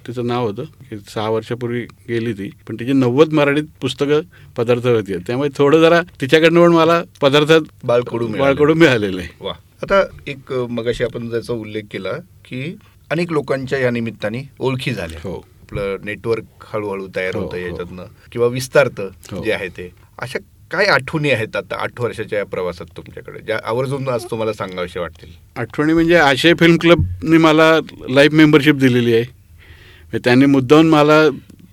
तिचं 0.07 0.27
नाव 0.27 0.47
होतं. 0.47 0.65
की 0.65 0.97
सहा 1.09 1.31
वर्षापूर्वी 1.31 1.81
गेली 1.81 2.33
ती. 2.33 2.51
पण 2.69 2.75
तिची 2.75 2.93
नव्वद 2.93 3.33
मराठीत 3.33 3.63
पुस्तकं 3.81 4.21
पदार्थ 4.57 4.87
होती. 4.87 5.17
त्यामुळे 5.17 5.49
थोडं 5.59 5.81
जरा 5.81 6.03
तिच्याकडनं 6.21 6.61
पण 6.61 6.73
मला 6.73 7.03
पदार्थात 7.21 7.61
बाळकडू 7.85 8.27
मिळालं. 8.27 8.43
बाळकडू 8.43 8.75
मिळालेलं. 8.75 9.21
आहे 9.21 9.29
वा. 9.41 9.53
आता 9.83 10.03
एक 10.27 10.53
मगाशी 10.53 11.05
आपण 11.05 11.29
ज्याचा 11.29 11.53
उल्लेख 11.53 11.83
केला 11.91 12.13
की 12.45 12.77
अनेक 13.11 13.33
लोकांच्या 13.33 13.79
या 13.79 13.91
निमित्ताने 13.91 14.51
ओळखी 14.59 14.93
झाल्या. 14.93 15.19
हो. 15.23 15.37
आपलं 15.37 15.97
नेटवर्क 16.05 16.45
हळूहळू 16.61 17.09
तयार 17.17 17.37
हो, 17.37 17.43
होतं 17.43 17.57
हो. 17.57 17.67
याच्यातनं. 17.67 18.05
किंवा 18.33 18.47
विस्तारतं 18.47 19.09
हो. 19.33 19.45
जे 19.45 19.53
आहे 19.53 19.69
ते. 19.69 19.91
अशा 20.19 20.39
काय 20.71 20.87
आठवणी 20.87 21.31
आहेत 21.31 21.57
आता 21.57 21.77
आठ 21.83 22.01
वर्षाच्या 22.01 22.39
या 22.39 22.45
प्रवासात 22.45 22.87
तुमच्याकडे 22.97 23.39
ज्या 23.41 23.59
आवर्जून 23.65 24.09
आज 24.09 24.25
तुम्हाला 24.25 24.53
सांगावसे 24.53 25.01
वाटतील? 25.01 25.29
आठवणी 25.57 25.93
म्हणजे 25.93 26.17
आशय 26.17 26.55
फिल्म 26.61 26.77
क्लबने 26.77 27.39
मला 27.39 27.81
लाईफ 28.09 28.33
मेंबरशिप 28.33 28.75
दिलेली 28.75 29.15
आहे. 29.15 29.23
म्हणजे 29.23 30.19
त्यांनी 30.19 30.47
मुद्दाहून 30.47 30.89
मला 30.89 31.31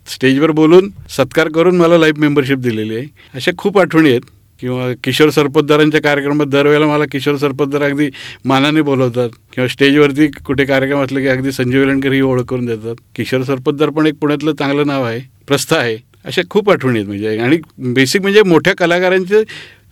स्टेजवर 0.08 0.52
बोलून 0.52 0.90
सत्कार 1.10 1.48
करून 1.48 1.78
मला 1.78 1.98
लाईफ 1.98 2.16
मेंबरशिप 2.18 2.58
दिलेली 2.58 2.96
आहे. 2.96 3.06
अशा 3.34 3.52
खूप 3.58 3.80
आठवणी 3.80 4.10
आहेत. 4.10 4.22
किंवा 4.60 4.94
किशोर 5.04 5.30
सरपोतदारांच्या 5.30 6.02
कार्यक्रमात 6.02 6.48
दरवेळेला 6.48 6.86
मला 6.86 7.04
किशोर 7.12 7.36
सरपोतदार 7.36 7.82
अगदी 7.82 8.10
मानाने 8.46 8.82
बोलवतात. 8.82 9.30
किंवा 9.54 9.68
स्टेजवरती 9.68 10.28
कुठे 10.28 10.66
कार्यक्रम 10.66 11.04
असले 11.04 11.22
की 11.22 11.28
अगदी 11.28 11.52
संजय 11.52 11.80
वेलणकर 11.80 12.12
ही 12.12 12.22
ओळख 12.22 12.44
करून 12.44 12.66
देतात. 12.66 12.96
किशोर 13.16 13.44
सरपोतदार 13.44 13.90
पण 13.90 14.08
एक 14.08 14.14
पुण्यातलं 14.14 14.54
चांगलं 14.54 14.88
नाव 14.88 15.04
आहे 15.04 15.20
प्रस्थ 15.48 15.74
आहे. 15.74 16.12
अशा 16.25 16.42
खूप 16.50 16.70
आठवणी 16.72 17.00
आहेत 17.00 17.08
म्हणजे 17.08 17.38
आणि 17.39 17.58
बेसिक 17.94 18.22
म्हणजे 18.22 18.42
मोठ्या 18.44 18.74
कलाकारांचे 18.77 19.44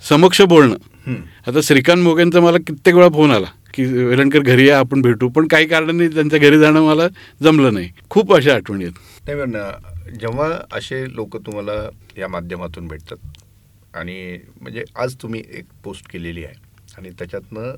समक्ष 0.09 0.41
बोलणं. 0.41 1.15
आता 1.47 1.59
श्रीकांत 1.63 2.01
मोगेंचा 2.03 2.39
मला 2.39 2.57
कित्येक 2.67 2.95
वेळा 2.95 3.09
फोन 3.13 3.31
आला 3.31 3.47
की 3.73 3.85
वेलणकर 3.85 4.39
घरी 4.39 4.67
या 4.67 4.79
आपण 4.79 5.01
भेटू. 5.01 5.27
पण 5.29 5.47
काही 5.47 5.65
कारणांनी 5.67 6.07
त्यांच्या 6.07 6.39
घरी 6.39 6.59
जाणं 6.59 6.85
मला 6.85 7.07
जमलं 7.43 7.73
नाही. 7.73 7.89
खूप 8.09 8.33
अशा 8.33 8.55
आठवणी 8.55 8.83
आहेत. 8.85 9.27
नाही 9.27 10.17
जेव्हा 10.19 10.49
असे 10.77 11.03
लोक 11.15 11.37
तुम्हाला 11.45 11.73
या 12.17 12.27
माध्यमातून 12.27 12.87
भेटतात 12.87 13.95
आणि 13.97 14.37
म्हणजे 14.61 14.83
आज 15.01 15.15
तुम्ही 15.21 15.43
एक 15.57 15.65
पोस्ट 15.83 16.11
केलेली 16.11 16.43
आहे 16.45 16.55
आणि 16.97 17.09
त्याच्यातनं 17.19 17.71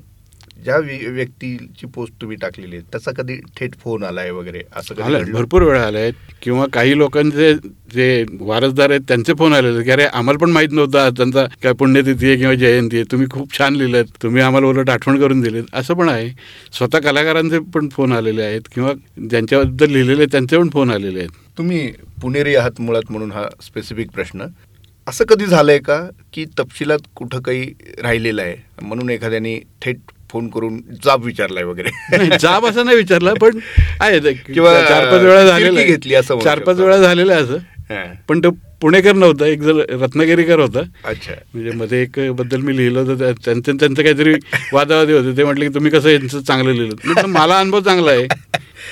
ज्या 0.62 0.76
व्य- 0.78 1.08
व्यक्तीची 1.08 1.86
पोस्ट 1.86 2.12
तुम्ही 2.20 2.36
टाकलेली 2.36 2.76
आहे 2.76 2.84
त्याचा 2.92 3.10
कधी 3.12 3.36
थेट 3.60 3.74
फोन 3.74 4.04
आलाय 4.04 4.30
वगैरे 4.30 4.62
असं 4.76 5.02
आलं? 5.02 5.32
भरपूर 5.32 5.62
वेळा 5.62 5.86
आले 5.86 5.98
आहेत 5.98 6.12
किंवा 6.42 6.66
काही 6.72 6.98
लोकांचे 6.98 7.54
जे 7.94 8.24
वारसदार 8.40 8.90
आहेत 8.90 9.00
त्यांचे 9.08 9.34
फोन 9.34 9.52
आलेले 9.52 9.82
की 9.82 9.90
अरे 9.90 10.04
आम्हाला 10.04 10.38
पण 10.38 10.50
माहीत 10.50 10.68
नव्हतं 10.72 11.10
त्यांचा 11.10 11.46
काय 11.62 11.72
पुण्यतिथी 11.72 12.26
आहे 12.26 12.36
किंवा 12.36 12.54
जयंती 12.54 12.96
आहे. 12.96 13.04
तुम्ही 13.12 13.26
खूप 13.30 13.58
छान 13.58 13.76
लिहिलं 13.76 14.02
तुम्ही 14.22 14.42
आम्हाला 14.42 14.66
उलट 14.66 14.90
आठवण 14.90 15.20
करून 15.20 15.40
दिलीत. 15.40 15.64
असं 15.72 15.94
पण 15.94 16.08
आहे. 16.08 16.30
स्वतः 16.72 16.98
कलाकारांचे 16.98 17.58
पण 17.58 17.88
फोन 17.88 18.12
आलेले 18.12 18.42
आहेत 18.42 18.60
किंवा 18.74 18.92
ज्यांच्याबद्दल 19.30 19.90
लिहिलेले 19.90 20.18
आहेत 20.18 20.32
त्यांचे 20.32 20.58
पण 20.58 20.68
फोन 20.68 20.90
आलेले 20.90 21.18
आहेत. 21.18 21.30
तुम्ही 21.58 21.92
पुणेरी 22.22 22.56
आहात 22.56 22.80
मुळात 22.80 23.02
म्हणून 23.10 23.32
हा 23.32 23.44
स्पेसिफिक 23.62 24.10
प्रश्न. 24.10 24.44
असं 25.06 25.24
कधी 25.24 25.46
झालंय 25.46 25.78
का? 25.78 26.08
की 26.32 26.44
तपशिलात 26.58 26.98
कुठं 27.14 27.40
काही 27.40 27.72
राहिलेलं 28.02 28.42
आहे. 28.42 28.56
म्हणून 28.82 29.10
एखाद्याने 29.10 29.60
थेट 29.82 29.96
फोन 30.30 30.48
करून 30.48 30.80
जाब 31.04 31.24
विचारलाय 31.24 31.64
वगैरे 31.64 32.26
जाब 32.40 32.66
असं 32.66 32.84
नाही 32.84 32.96
विचारलं 32.96 33.34
पण 33.34 33.58
आहे. 34.00 34.32
किंवा 34.34 34.72
चार 34.84 35.10
पाच 35.10 35.20
वेळा 35.20 35.44
झालेलं 35.44 35.78
आहे. 35.80 35.86
घेतली 35.86 36.14
असं 36.14 36.38
चार 36.38 36.58
पाच. 36.58 36.78
वेळा 36.78 36.96
झालेलं 36.98 37.32
आहे 37.32 37.42
असं. 37.42 38.12
पण 38.28 38.40
तो 38.40 38.50
पुणेकर 38.80 39.12
नव्हता 39.12 39.46
एक 39.46 39.60
जण 39.62 39.78
रत्नागिरीकर 40.02 40.58
होता 40.60 40.80
अच्छा 41.04 41.32
म्हणजे 41.54 41.70
मध्ये 41.70 42.00
एक 42.02 42.18
बद्दल 42.32 42.60
मी 42.60 42.76
लिहिलं 42.76 43.00
होतं 43.00 43.18
त्या- 43.18 43.34
त्यांचं 43.44 43.76
त्यांचं 43.76 44.02
काहीतरी 44.02 44.34
वादावादी 44.72 45.12
होते 45.12 45.36
ते 45.36 45.44
म्हटले 45.44 45.66
की 45.68 45.74
तुम्ही 45.74 45.90
कसं 45.90 46.08
यांचं 46.08 46.40
चांगलं 46.40 46.72
लिहिलं 46.72 47.26
मला 47.28 47.58
अनुभव 47.58 47.80
चांगला 47.80 48.10
आहे 48.10 48.26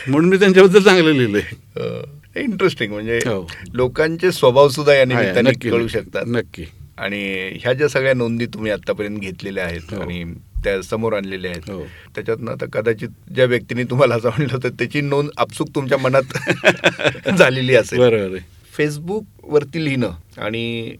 म्हणून 0.09 0.29
मी 0.31 0.37
त्यांच्याबद्दल 0.37 0.83
चांगलं 0.83 1.11
लिहिलंय 1.12 2.41
इंटरेस्टिंग 2.43 2.93
म्हणजे 2.93 3.19
हो. 3.27 3.47
लोकांचे 3.73 4.31
स्वभाव 4.33 4.69
सुद्धा 4.69 4.93
या 4.93 4.99
आहे, 4.99 5.07
निमित्ताने 5.07 5.51
नक्की, 5.51 5.71
कळू 5.71 5.89
शकतात 5.89 6.25
नक्की 6.27 6.65
आणि 6.99 7.21
ह्या 7.62 7.73
ज्या 7.73 7.89
सगळ्या 7.89 8.15
नोंदी 8.15 8.47
तुम्ही 8.47 8.71
आतापर्यंत 8.71 9.19
घेतलेल्या 9.19 9.65
आहेत 9.65 9.93
हो. 9.95 10.01
आणि 10.03 10.25
त्या 10.64 10.81
समोर 10.83 11.12
आणलेल्या 11.12 11.50
आहेत. 11.50 11.71
हो. 11.71 11.83
त्याच्यातनं 12.14 12.50
आता 12.50 12.66
कदाचित 12.73 13.09
ज्या 13.35 13.45
व्यक्तीने 13.45 13.85
तुम्हाला 13.85 14.14
असं 14.14 14.28
म्हणलं 14.28 14.52
होतं 14.52 14.69
त्याची 14.69 15.00
नोंद 15.00 15.28
आपसुक 15.37 15.69
तुमच्या 15.75 15.99
मनात 15.99 16.37
झालेली 17.38 17.75
असेल. 17.75 17.99
बरोबर 17.99 18.37
आहे. 18.37 18.45
फेसबुकवरती 18.73 19.85
लिहिणं 19.85 20.11
आणि 20.38 20.95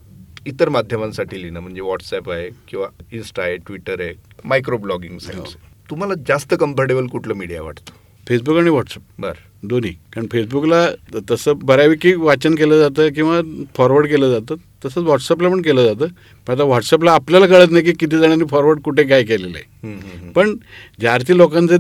इतर 0.47 0.69
माध्यमांसाठी 0.69 1.41
लिहिणं 1.41 1.61
म्हणजे 1.61 1.81
व्हॉट्सॲप 1.81 2.31
आहे 2.31 2.49
किंवा 2.69 2.87
इन्स्टा 3.13 3.43
आहे 3.43 3.57
ट्विटर 3.57 4.01
आहे 4.01 4.13
मायक्रो 4.45 4.77
ब्लॉगिंग 4.77 5.19
साईट्स 5.19 5.57
तुम्हाला 5.91 6.15
जास्त 6.29 6.55
कम्फर्टेबल 6.61 7.07
कुठलं 7.07 7.35
मीडिया 7.35 7.63
वाटतं? 7.63 7.93
फेसबुक 8.29 8.57
आणि 8.59 8.71
व्हॉट्सअप 8.71 9.03
बरं. 9.19 9.67
दोन्ही. 9.69 9.91
कारण 10.13 10.27
फेसबुकला 10.33 10.87
तसं 11.31 11.59
बऱ्यापैकी 11.63 12.15
वाचन 12.15 12.55
केलं 12.55 12.79
जातं 12.79 13.09
किंवा 13.13 13.41
फॉरवर्ड 13.77 14.07
केलं 14.07 14.31
जातं. 14.31 14.55
तसंच 14.85 15.05
व्हॉट्सअपला 15.05 15.49
पण 15.49 15.63
केलं 15.63 15.85
जातं. 15.85 16.13
पण 16.47 16.55
आता 16.55 16.65
व्हॉट्सअपला 16.65 17.13
आपल्याला 17.13 17.47
कळत 17.47 17.71
नाही 17.71 17.85
की 17.85 17.93
किती 17.93 18.19
जणांनी 18.19 18.45
फॉरवर्ड 18.51 18.81
कुठे 18.81 19.05
काय 19.05 19.23
केलेलं 19.25 19.59
आहे. 19.59 20.31
पण 20.33 20.55
ज्या 21.01 21.15
अर्थी 21.15 21.37
लोकांचे 21.37 21.77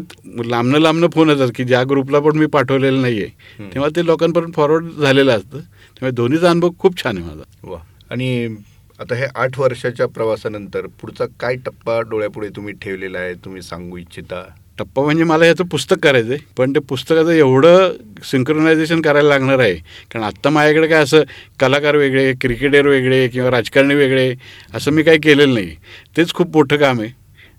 लांबनं 0.50 0.78
लांबनं 0.78 1.08
फोन 1.14 1.30
येतात 1.30 1.48
की 1.54 1.64
ज्या 1.64 1.82
ग्रुपला 1.84 2.20
पण 2.20 2.36
मी 2.36 2.46
पाठवलेलं 2.46 3.02
नाही 3.02 3.22
आहे. 3.22 3.70
तेव्हा 3.74 3.90
ते 3.96 4.06
लोकांपर्यंत 4.06 4.52
फॉरवर्ड 4.56 4.86
झालेलं 5.00 5.32
असतं. 5.32 5.58
त्यामुळे 5.58 6.10
दोन्हीचा 6.10 6.50
अनुभव 6.50 6.70
खूप 6.78 7.02
छान 7.02 7.18
आहे 7.18 7.26
माझा. 7.26 7.42
वा. 7.62 7.78
आणि 8.10 8.56
आता 9.00 9.14
हे 9.14 9.26
आठ 9.34 9.58
वर्षाच्या 9.58 10.06
प्रवासानंतर 10.06 10.86
पुढचा 11.00 11.24
काय 11.40 11.56
टप्पा 11.56 12.00
डोळ्यापुढे 12.00 12.48
तुम्ही 12.48 12.74
ठेवलेला 12.74 13.18
आहे 13.18 13.34
तुम्ही 13.34 13.62
सांगू 13.62 13.96
इच्छिता? 13.96 14.42
टप्पा 14.78 15.02
म्हणजे 15.02 15.24
मला 15.24 15.46
याचं 15.46 15.64
पुस्तक 15.64 15.98
करायचं 16.02 16.32
आहे 16.32 16.38
पण 16.56 16.72
ते 16.74 16.80
पुस्तकाचं 16.80 17.30
एवढं 17.30 17.92
सिंक्रोनायझेशन 18.24 19.00
करायला 19.00 19.28
लागणार 19.28 19.58
आहे. 19.58 19.74
कारण 20.10 20.24
आत्ता 20.24 20.50
माझ्याकडे 20.50 20.86
काय 20.88 21.02
असं 21.02 21.22
कलाकार 21.60 21.96
वेगळे 21.96 22.32
क्रिकेटर 22.40 22.86
वेगळे 22.86 23.26
किंवा 23.28 23.50
राजकारणी 23.50 23.94
वेगळे 23.94 24.32
असं 24.74 24.92
मी 24.92 25.02
काही 25.02 25.18
केलेलं 25.18 25.54
नाही. 25.54 25.74
तेच 26.16 26.32
खूप 26.34 26.56
मोठं 26.56 26.76
काम 26.76 27.00
आहे. 27.00 27.10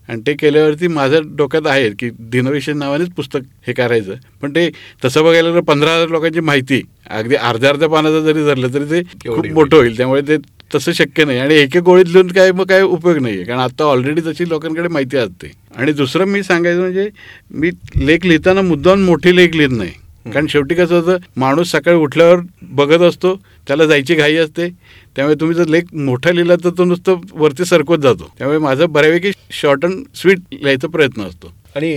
आणि 0.09 0.21
ते 0.27 0.33
केल्यावरती 0.33 0.87
माझ्या 0.87 1.19
डोक्यात 1.37 1.67
आहे 1.67 1.89
की 1.89 2.09
दिनविषय 2.19 2.73
नावानेच 2.73 3.09
पुस्तक 3.09 3.41
हे 3.67 3.73
करायचं. 3.73 4.15
पण 4.41 4.55
ते 4.55 4.69
तसं 5.05 5.23
बघायला 5.23 5.49
गेलं 5.49 5.61
पंधरा 5.61 5.93
हजार 5.95 6.09
लोकांची 6.09 6.39
माहिती 6.39 6.81
अगदी 7.09 7.35
अर्ध्या 7.35 7.69
अर्ध्या 7.69 7.89
पानाचं 7.89 8.21
जरी 8.23 8.43
धरलं 8.45 8.73
तरी 8.73 8.85
ते 8.85 9.27
खूप. 9.27 9.45
मोठं 9.47 9.77
होईल. 9.77 9.97
त्यामुळे 9.97 10.21
ते 10.21 10.37
तसं 10.73 10.91
शक्य 10.91 11.25
नाही. 11.25 11.39
आणि 11.39 11.55
एक 11.55 11.77
गोळीत 11.77 12.05
लिहून 12.07 12.27
काय 12.27 12.51
मग 12.51 12.65
काय 12.69 12.81
उपयोग 12.81 13.17
नाही 13.17 13.35
आहे 13.35 13.43
कारण 13.45 13.59
आता 13.59 13.83
ऑलरेडी 13.83 14.21
तशी 14.25 14.47
लोकांकडे 14.49 14.87
माहिती 14.87 15.17
असते. 15.17 15.51
आणि 15.75 15.91
दुसरं 15.93 16.25
मी 16.25 16.43
सांगायचं 16.43 16.79
म्हणजे 16.79 17.09
मी 17.51 17.69
लेख 17.95 18.25
लिहिताना 18.25 18.61
मुद्दाम 18.61 19.05
मोठी 19.05 19.35
लेख 19.35 19.55
लिहित 19.55 19.77
नाही. 19.77 19.91
कारण 20.25 20.45
शेवटी 20.49 20.75
कसं 20.75 20.95
होतं 20.95 21.17
माणूस 21.37 21.71
सकाळी 21.71 21.97
उठल्यावर 21.97 22.39
बघत 22.71 23.01
असतो 23.01 23.35
त्याला 23.67 23.85
जायची 23.85 24.15
घाई 24.15 24.35
असते. 24.35 24.67
त्यामुळे 25.15 25.35
तुम्ही 25.39 25.55
जर 25.55 25.67
लेख 25.67 25.93
मोठा 25.93 26.31
लिहिला 26.31 26.55
तर 26.63 26.69
तो 26.77 26.83
नुसतं 26.83 27.19
वरती 27.33 27.65
सरकवत 27.65 27.97
जातो. 27.97 28.31
त्यामुळे 28.37 28.59
माझं 28.59 28.91
बऱ्यापैकी 28.91 29.31
शॉर्ट 29.51 29.85
अँड 29.85 30.03
स्वीट 30.15 30.39
लिहायचा 30.53 30.87
प्रयत्न 30.87 31.23
असतो. 31.23 31.53
आणि 31.75 31.95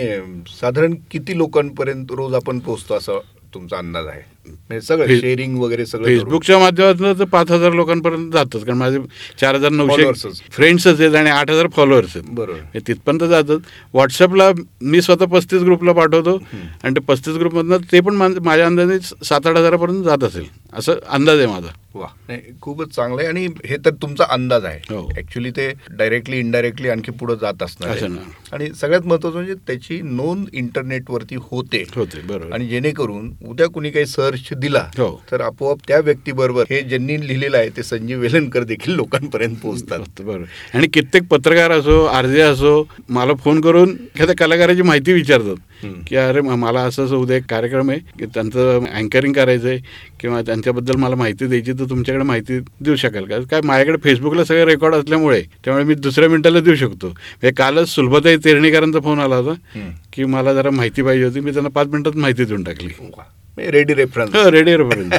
साधारण 0.60 0.94
किती 1.10 1.36
लोकांपर्यंत 1.38 2.12
रोज 2.12 2.34
आपण 2.34 2.58
पोहोचतो 2.58 2.94
असं 2.94 3.18
तुमचा 3.54 3.78
अंदाज 3.78 4.06
आहे? 4.06 4.20
सगळं 4.80 5.06
फे- 5.06 5.20
शेअरिंग 5.20 5.58
वगैरे 5.58 5.86
सगळं. 5.86 6.04
फेसबुकच्या 6.04 6.58
माध्यमातून 6.58 7.18
तर 7.18 7.24
पाच 7.24 7.50
हजार 7.50 7.72
लोकांपर्यंत 7.72 8.32
जातात 8.32 8.60
कारण 8.60 8.78
माझे 8.78 8.98
चार 9.40 9.54
हजार. 9.54 9.70
नऊशे 9.70 10.28
फ्रेंड्सच 10.50 11.00
आहेत 11.00 11.14
आणि 11.14 11.30
आठ 11.30 11.50
हजार 11.50 11.66
फॉलोअर्स 11.66 12.16
आहेत. 12.16 12.28
बरोबर. 12.28 12.58
हे 12.58 12.78
तिथपर्यंत 12.88 13.30
जातात 13.30 13.58
व्हॉट्सअपला 13.94 14.50
मी 14.82 15.02
स्वतः 15.02 15.24
पस्तीस 15.24 15.62
ग्रुपला 15.62 15.92
पाठवतो. 15.92 16.42
आणि 16.82 16.94
ते 16.94 17.00
पस्तीस 17.00 17.34
ग्रुपमधनं 17.34 17.76
ते 17.92 18.00
पण 18.00 18.14
माझ्या 18.14 18.66
अंदाजे 18.66 18.98
सात 19.24 19.46
आठ 19.46 19.56
हजारापर्यंत 19.56 20.04
जात 20.04 20.24
असेल. 20.24 20.44
असं 20.72 20.92
अंदाज 21.08 21.38
आहे 21.38 21.46
माझा. 21.46 21.68
वा 21.94 22.06
नाही 22.28 22.40
खूपच 22.60 22.94
चांगलं 22.94 23.20
आहे. 23.20 23.28
आणि 23.28 23.48
हे 23.66 23.76
तर 23.76 23.90
तुमचा 23.90 24.24
अंदाज 24.30 24.64
आहे. 24.64 24.94
हो. 24.94 25.12
ऍक्च्युली 25.18 25.50
ते 25.50 25.72
डायरेक्टली 25.90 26.38
इनडायरेक्टली 26.38 26.88
आणखी 26.88 27.12
पुढे 27.12 27.34
जात 27.40 27.62
असणार. 27.62 27.98
आणि 28.52 28.66
सगळ्यात 28.74 29.06
महत्वाचं 29.06 29.36
म्हणजे 29.36 29.54
त्याची 29.54 30.02
नोंद 30.02 30.46
इंटरनेटवरती 30.52 31.34
होते. 31.34 31.84
होते 31.96 32.20
बरोबर. 32.20 32.52
आणि 32.52 32.66
जेणेकरून 32.66 33.32
उद्या 33.48 33.66
कुणी 33.66 33.90
काही 33.90 34.06
सर्च 34.06 34.35
दिला 34.52 34.84
हो. 34.98 35.08
तर 35.30 35.40
आपोआप 35.40 35.78
त्या 35.88 35.98
व्यक्तीबरोबर 36.00 36.64
हे 36.70 36.80
ज्यांनी 36.82 37.20
लिहिलेलं 37.26 37.56
आहे 37.56 37.68
ते 37.76 37.82
संजीव 37.82 38.20
वेलणकर 38.20 38.62
देखील 38.64 38.94
लोकांपर्यंत 38.94 39.56
पोहोचतात 39.62 39.98
होतं, 39.98 40.24
बरोबर 40.26 40.76
आणि 40.76 40.86
कित्येक 40.88 41.28
पत्रकार 41.30 41.70
असो 41.72 42.04
आरजे 42.06 42.40
असो 42.40 42.82
मला 43.08 43.34
फोन 43.44 43.60
करून 43.60 43.90
एखाद्या 44.14 44.36
कलाकाराची 44.38 44.82
माहिती 44.82 45.12
विचारतात. 45.12 45.56
की 46.06 46.16
अरे 46.16 46.40
मला 46.40 46.80
असं 46.80 47.04
असं 47.04 47.16
उद्या 47.16 47.36
एक 47.36 47.44
कार्यक्रम 47.48 47.90
आहे 47.90 47.98
की 48.18 48.26
त्यांचं 48.34 48.84
अँकरिंग 48.86 49.32
करायचं 49.32 49.68
आहे 49.68 49.78
किंवा 50.20 50.40
त्यांच्याबद्दल 50.42 50.96
मला 50.96 51.14
माहिती 51.16 51.46
द्यायची 51.46 51.72
तर 51.72 51.88
तुमच्याकडे 51.90 52.24
माहिती 52.24 52.58
देऊ 52.80 52.96
शकाल 52.96 53.24
का 53.24 53.38
काय 53.50 53.60
माझ्याकडे 53.64 53.98
फेसबुकला 54.04 54.44
सगळे 54.44 54.64
रेकॉर्ड 54.64 54.94
असल्यामुळे 54.94 55.42
त्यामुळे 55.64 55.84
मी 55.84 55.94
दुसऱ्या 55.96 56.28
मिनिटाला 56.28 56.60
देऊ 56.60 56.74
शकतो 56.74 57.06
म्हणजे 57.06 57.52
कालच 57.56 57.88
सुलभताई 57.88 58.36
तेरणीकरांचा 58.44 59.00
फोन 59.00 59.20
आला 59.20 59.36
होता. 59.36 59.54
की 60.12 60.24
मला 60.24 60.54
जरा 60.54 60.70
माहिती 60.70 61.02
पाहिजे 61.02 61.24
होती 61.24 61.40
मी 61.40 61.52
त्यांना 61.52 61.70
पाच 61.70 61.88
मिनिटात 61.88 62.16
माहिती 62.16 62.44
देऊन 62.44 62.62
टाकली 62.62 62.88
रेडी 63.56 63.94
रेफरन्स 63.94 64.34
हो 64.36 64.50
रेडिओपर्यंत 64.50 65.12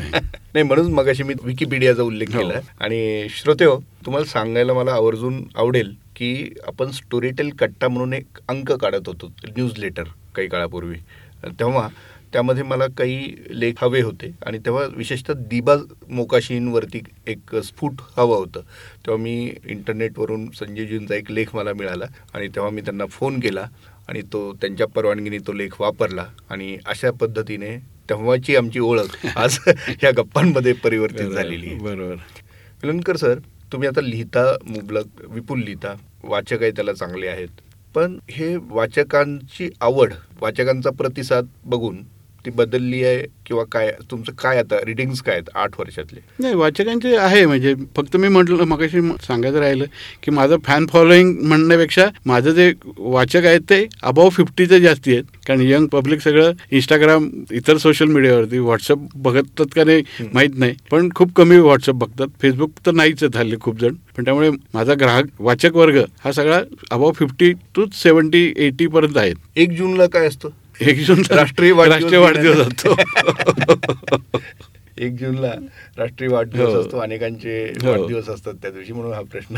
नाही 0.53 0.63
म्हणून 0.63 0.91
मगाशी 0.94 1.24
मी 1.24 1.34
विकिपीडियाचा 1.44 2.03
उल्लेख 2.03 2.36
हो. 2.36 2.39
केला. 2.39 2.60
आणि 2.79 3.27
श्रोते 3.29 3.65
हो 3.65 3.79
तुम्हाला 4.06 4.25
सांगायला 4.25 4.74
मला 4.74 4.91
आवर्जून 4.91 5.44
आवडेल 5.56 5.94
की 6.15 6.53
आपण 6.67 6.91
स्टोरीटेल 6.91 7.50
कट्टा 7.60 7.88
म्हणून 7.88 8.13
एक 8.13 8.39
अंक 8.50 8.72
काढत 8.72 9.08
होतो 9.08 9.32
न्यूज 9.48 9.77
लेटर 9.77 10.03
काही 10.36 10.48
काळापूर्वी. 10.48 10.96
तेव्हा 11.60 11.88
त्यामध्ये 12.34 12.63
मला 12.63 12.86
काही 12.98 13.36
लेख 13.50 13.74
हवे 13.82 14.01
होते 14.01 14.32
आणि 14.46 14.58
तेव्हा 14.65 14.84
विशेषतः 14.96 15.34
दिबा 15.50 15.75
मोकाशींवरती 16.10 17.01
एक 17.27 17.56
स्फुट 17.56 18.01
हवं 18.17 18.38
होतं. 18.38 18.62
तेव्हा 19.06 19.22
मी 19.24 19.51
इंटरनेटवरून 19.65 20.46
संजयजींचा 20.60 21.15
एक 21.15 21.32
लेख 21.32 21.56
मला 21.56 21.74
मिळाला 21.74 22.06
आणि 22.34 22.48
तेव्हा 22.48 22.72
मी 22.72 22.82
त्यांना 22.82 23.06
फोन 23.06 23.39
केला 23.39 23.65
आणि 24.10 24.22
तो 24.34 24.51
त्यांच्या 24.53 24.88
परवानगीने 24.88 25.38
तो 25.48 25.53
लेख 25.53 25.79
वापरला 25.82 26.25
आणि 26.50 26.77
अशा 26.86 27.12
पद्धतीने 27.12 27.75
तेव्हाची 28.10 28.56
आमची 28.56 28.80
ओळख 28.80 29.26
आज 29.38 29.58
ह्या 29.68 30.12
गप्पांमध्ये 30.18 30.74
परिवर्तित 30.74 31.30
झालेली 31.30 31.68
आहे. 31.68 31.76
बरोबर. 31.76 32.16
विलनकर 32.84 33.16
सर 33.16 33.40
तुम्ही 33.72 33.88
आता 33.88 34.02
लिहिता 34.02 34.56
मुबलक 34.66 35.06
विपुल 35.30 35.64
लिहिता 35.64 35.94
वाचक 36.24 36.62
आहे 36.62 36.72
त्याला 36.72 36.94
चांगले 36.94 37.28
आहेत. 37.28 37.48
पण 37.96 38.18
हे 38.30 38.56
वाचकांची 38.70 39.70
आवड 39.82 40.14
वाचकांचा 40.42 40.90
प्रतिसाद 40.90 41.48
बघून 41.66 41.98
ती 42.48 42.51
बदलली 42.56 43.04
आहे 43.04 43.25
किंवा 43.46 43.63
काय? 43.72 43.92
तुमचं 44.12 44.34
काय 44.34 44.58
आता 44.58 44.75
रिडिंग्स 44.86 45.22
काय 45.22 45.36
आहेत 45.36 45.50
आठ 45.56 45.80
वर्षातले? 45.80 46.20
नाही 46.39 46.56
वाचकांचे 46.56 47.16
आहे. 47.16 47.46
म्हणजे 47.46 47.74
फक्त 47.96 48.16
मी 48.18 48.27
म्हटलं 48.27 48.63
मगाशी 48.63 49.01
सांगायचं 49.27 49.60
राहिलं 49.60 49.86
की 50.24 50.32
माझं 50.32 50.58
फॅन 50.66 50.86
फॉलोईंग 50.88 51.34
म्हणण्यापेक्षा 51.42 52.06
माझं 52.25 52.51
जे 52.51 52.72
वाचक 52.98 53.46
आहेत 53.46 53.62
ते 53.70 53.86
अबाव 54.04 54.30
फिफ्टीचे 54.30 54.80
जास्ती 54.80 55.13
आहेत. 55.13 55.24
कारण 55.48 55.62
यंग 55.62 55.88
पब्लिक 55.88 56.22
सगळं 56.22 56.51
इंस्टाग्राम 56.72 57.30
इतर 57.51 57.77
सोशल 57.77 58.08
मीडियावरती 58.08 58.58
व्हॉट्सअप 58.58 58.98
बघतात 59.16 59.66
का 59.75 59.84
नाही 59.84 60.27
माहीत 60.34 60.58
नाही. 60.58 60.75
पण 60.92 61.10
खूप 61.16 61.34
कमी 61.36 61.58
व्हॉट्सअप 61.58 61.96
बघतात. 61.96 62.27
फेसबुक 62.42 62.72
तर 62.86 62.92
नाहीच 62.92 63.24
हल्ली 63.36 63.56
खूप 63.62 63.80
जण. 63.80 63.96
पण 64.18 64.25
त्यामुळे 64.25 64.50
माझा 64.74 64.94
ग्राहक 65.00 65.25
वाचक 65.39 65.75
वर्ग 65.75 66.04
हा 66.24 66.32
सगळा 66.32 66.62
above 66.92 67.12
fifty 67.12 67.51
to 67.75 67.86
seventy 67.94 68.51
eighty 68.58 68.88
पर्यंत 68.88 69.18
आहेत. 69.18 69.36
एक 69.56 69.77
जूनला 69.77 70.06
काय 70.08 70.27
असतं? 70.27 70.50
एक 70.80 71.00
जून 71.06 71.22
राष्ट्रीय 71.32 71.72
वाढदिवस 71.72 71.94
राष्ट्रीय 71.94 72.20
वाढदिवस 72.20 72.58
असतो 72.60 72.96
एक 74.98 75.16
जूनला 75.16 75.52
राष्ट्रीय 75.98 76.30
वाढदिवस 76.30 76.74
हो. 76.74 76.80
असतो 76.82 76.98
अनेकांचे 77.00 77.58
हो. 77.76 77.90
वाढदिवस 77.90 78.30
असतात 78.30 78.54
त्या 78.62 78.72
दिवशी 78.72 78.94
म्हणून 78.94 79.14
हा 79.14 79.22
प्रश्न. 79.24 79.56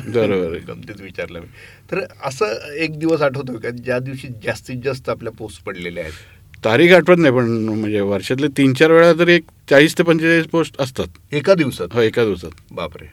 गमतीत 0.67 1.01
विचारला 1.01 1.39
मी 1.39 1.45
तर 1.91 1.99
असं 2.23 2.73
एक 2.75 2.97
दिवस 2.99 3.21
आठवतो 3.21 3.57
का 3.59 3.69
ज्या 3.77 3.99
दिवशी 3.99 4.27
जास्तीत 4.43 4.81
जास्त 4.83 5.09
आपल्या 5.09 5.33
पोस्ट 5.33 5.63
पडलेल्या 5.65 6.03
आहेत 6.03 6.63
तारीख 6.65 6.91
आठवत 6.93 7.17
नाही 7.17 7.33
पण 7.33 7.49
म्हणजे 7.59 7.99
वर्षातले 8.01 8.47
तीन 8.57 8.73
चार 8.73 8.91
वेळा 8.91 9.11
तरी 9.19 9.33
एक 9.33 9.43
चाळीस 9.69 9.97
ते 9.97 10.03
पंचेचाळीस 10.03 10.45
पोस्ट 10.47 10.81
असतात 10.81 11.33
एका 11.33 11.53
दिवसात 11.53 11.93
हो 11.93 12.01
एका 12.01 12.25
दिवसात 12.25 12.61
बापरे 12.71 13.07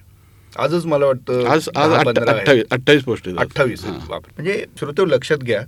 आजच 0.56 0.84
मला 0.86 1.06
वाटतं 1.06 1.46
आज 1.46 1.68
आज. 1.76 1.92
अठ्ठावीस 1.98 2.64
अठ्ठावीस 2.70 3.02
पोस्ट. 3.04 3.28
अठ्ठावीस. 3.30 3.84
हां. 3.84 3.98
बापरे 4.08 4.32
म्हणजे 4.36 4.64
श्रोते 4.78 5.08
लक्षात 5.08 5.38
घ्या 5.38 5.60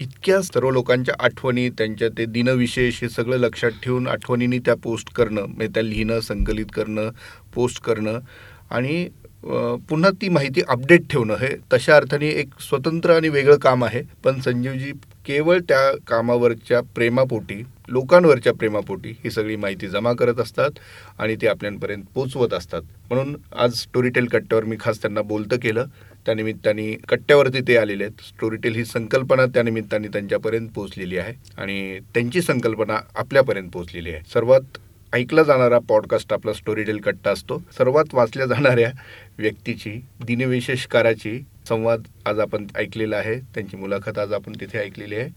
इतक्या 0.00 0.40
सर्व 0.42 0.70
लोकांच्या 0.70 1.14
आठवणी 1.24 1.68
त्यांच्या 1.70 2.08
ते 2.18 2.24
दिनविशेष 2.26 3.02
हे 3.02 3.08
सगळं 3.08 3.38
लक्षात 3.38 3.70
ठेवून 3.82 4.06
आठवणींनी 4.08 4.58
त्या 4.58 4.74
पोस्ट 4.82 5.12
करणं 5.14 5.40
म्हणजे 5.40 5.68
त्या 5.74 5.82
लिहिणं 5.82 6.20
संकलित 6.20 6.66
करणं 6.74 7.10
पोस्ट 7.54 7.82
करणं 7.84 8.18
आणि 8.70 9.06
पुन्हा 9.88 10.10
ती 10.20 10.28
माहिती 10.28 10.60
अपडेट 10.68 11.08
ठेवणं 11.10 11.34
हे 11.40 11.48
तशा 11.72 11.96
अर्थाने 11.96 12.28
एक 12.40 12.60
स्वतंत्र 12.60 13.14
आणि 13.14 13.28
वेगळं 13.28 13.56
काम 13.62 13.84
आहे. 13.84 14.02
पण 14.24 14.40
संजीवजी 14.40 14.92
केवळ 15.26 15.58
त्या 15.68 15.90
कामावरच्या 16.06 16.80
प्रेमापोटी 16.94 17.62
लोकांवरच्या 17.88 18.52
प्रेमापोटी 18.54 19.10
ही 19.24 19.30
सगळी 19.30 19.56
माहिती 19.56 19.88
जमा 19.88 20.12
करत 20.18 20.40
असतात 20.40 20.78
आणि 21.18 21.36
ती 21.40 21.46
आपल्यापर्यंत 21.46 22.04
पोचवत 22.14 22.54
असतात. 22.54 22.82
म्हणून 23.10 23.36
आज 23.56 23.74
स्टोरीटेल 23.74 24.26
कट्ट्यावर 24.26 24.64
मी 24.64 24.76
खास 24.80 25.02
त्यांना 25.02 25.22
बोलतं 25.22 25.56
केलं. 25.62 25.86
त्यानिमित्ताने 26.26 26.92
कट्ट्यावरती 27.08 27.60
ते 27.60 27.76
आलेले 27.76 28.04
आहेत. 28.04 28.20
स्टोरीटेल 28.20 28.74
ही 28.74 28.84
संकल्पना 28.84 29.46
त्यानिमित्ताने 29.46 30.08
त्यांच्यापर्यंत 30.08 30.68
पोहोचलेली 30.74 31.18
आहे 31.18 31.34
आणि 31.58 31.98
त्यांची 32.14 32.42
संकल्पना 32.42 32.98
आपल्यापर्यंत 33.14 33.70
पोहोचलेली 33.70 34.10
आहे. 34.10 34.20
सर्वात 34.32 34.78
ऐकला 35.12 35.42
जाणारा 35.42 35.78
पॉडकास्ट 35.78 36.32
आपला 36.32 36.52
स्टोरीटेल 36.52 36.96
कट्टा 36.96 37.30
असतो. 37.30 37.62
सर्वात 37.78 38.04
वाचल्या 38.12 38.46
जाणाऱ्या 38.46 38.92
व्यक्तीची 39.38 40.00
दिनविशेषकाराची 40.24 41.40
संवाद 41.68 42.02
आज 42.26 42.38
आपण 42.38 42.66
ऐकलेला 42.76 43.16
आहे. 43.16 43.40
त्यांची 43.40 43.76
मुलाखत 43.76 44.18
आज 44.18 44.32
आपण 44.32 44.52
तिथे 44.60 44.78
ऐकलेली 44.78 45.14
आहे. 45.14 45.28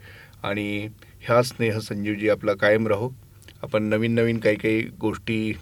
आणि 0.43 0.87
ह्या 1.21 1.43
स्नेह 1.43 1.79
संजीवजी 1.79 2.29
आपला 2.29 2.53
कायम 2.53 2.87
राहो. 2.87 3.09
आपण 3.61 3.83
नवीन 3.83 4.15
नवीन 4.15 4.37
काही 4.37 4.55
काही 4.55 4.81
गोष्टी 5.01 5.53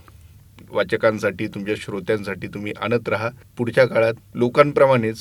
वाचकांसाठी 0.70 1.48
तुमच्या 1.48 1.76
श्रोत्यांसाठी 1.78 2.48
तुम्ही 2.48 2.74
आणत 2.82 3.10
राहा. 3.10 3.30
पुढच्या 3.58 3.86
काळात 3.86 4.14
लोकांप्रमाणेच 4.36 5.18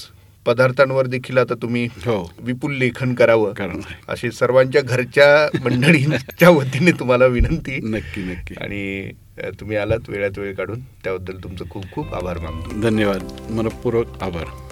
पदार्थांवर 0.46 1.06
देखील 1.06 1.38
आता 1.38 1.54
तुम्ही 1.54 1.84
हो. 1.84 2.32
विपुल 2.38 2.74
लेखन 2.74 3.14
करावं 3.14 3.52
कारण 3.52 3.80
अशी 4.08 4.30
सर्वांच्या 4.30 4.82
घरच्या 4.82 5.58
मंडळींच्या 5.64 6.50
वतीने 6.50 6.90
तुम्हाला 6.90 7.26
विनंती. 7.26 7.76
नक्की 7.76 8.22
नक्की. 8.22 8.54
आणि 8.60 9.10
तुम्ही 9.60 9.76
आलात 9.76 10.08
वेळात 10.08 10.38
वेळ 10.38 10.54
काढून. 10.54 10.80
त्याबद्दल 10.80 11.36
तुमचं 11.36 11.64
खूप 11.70 11.84
खूप 11.92 12.14
आभार 12.14 12.38
मानतो. 12.38 12.80
धन्यवाद. 12.80 13.50
मनपूर्वक 13.50 14.22
आभार. 14.22 14.63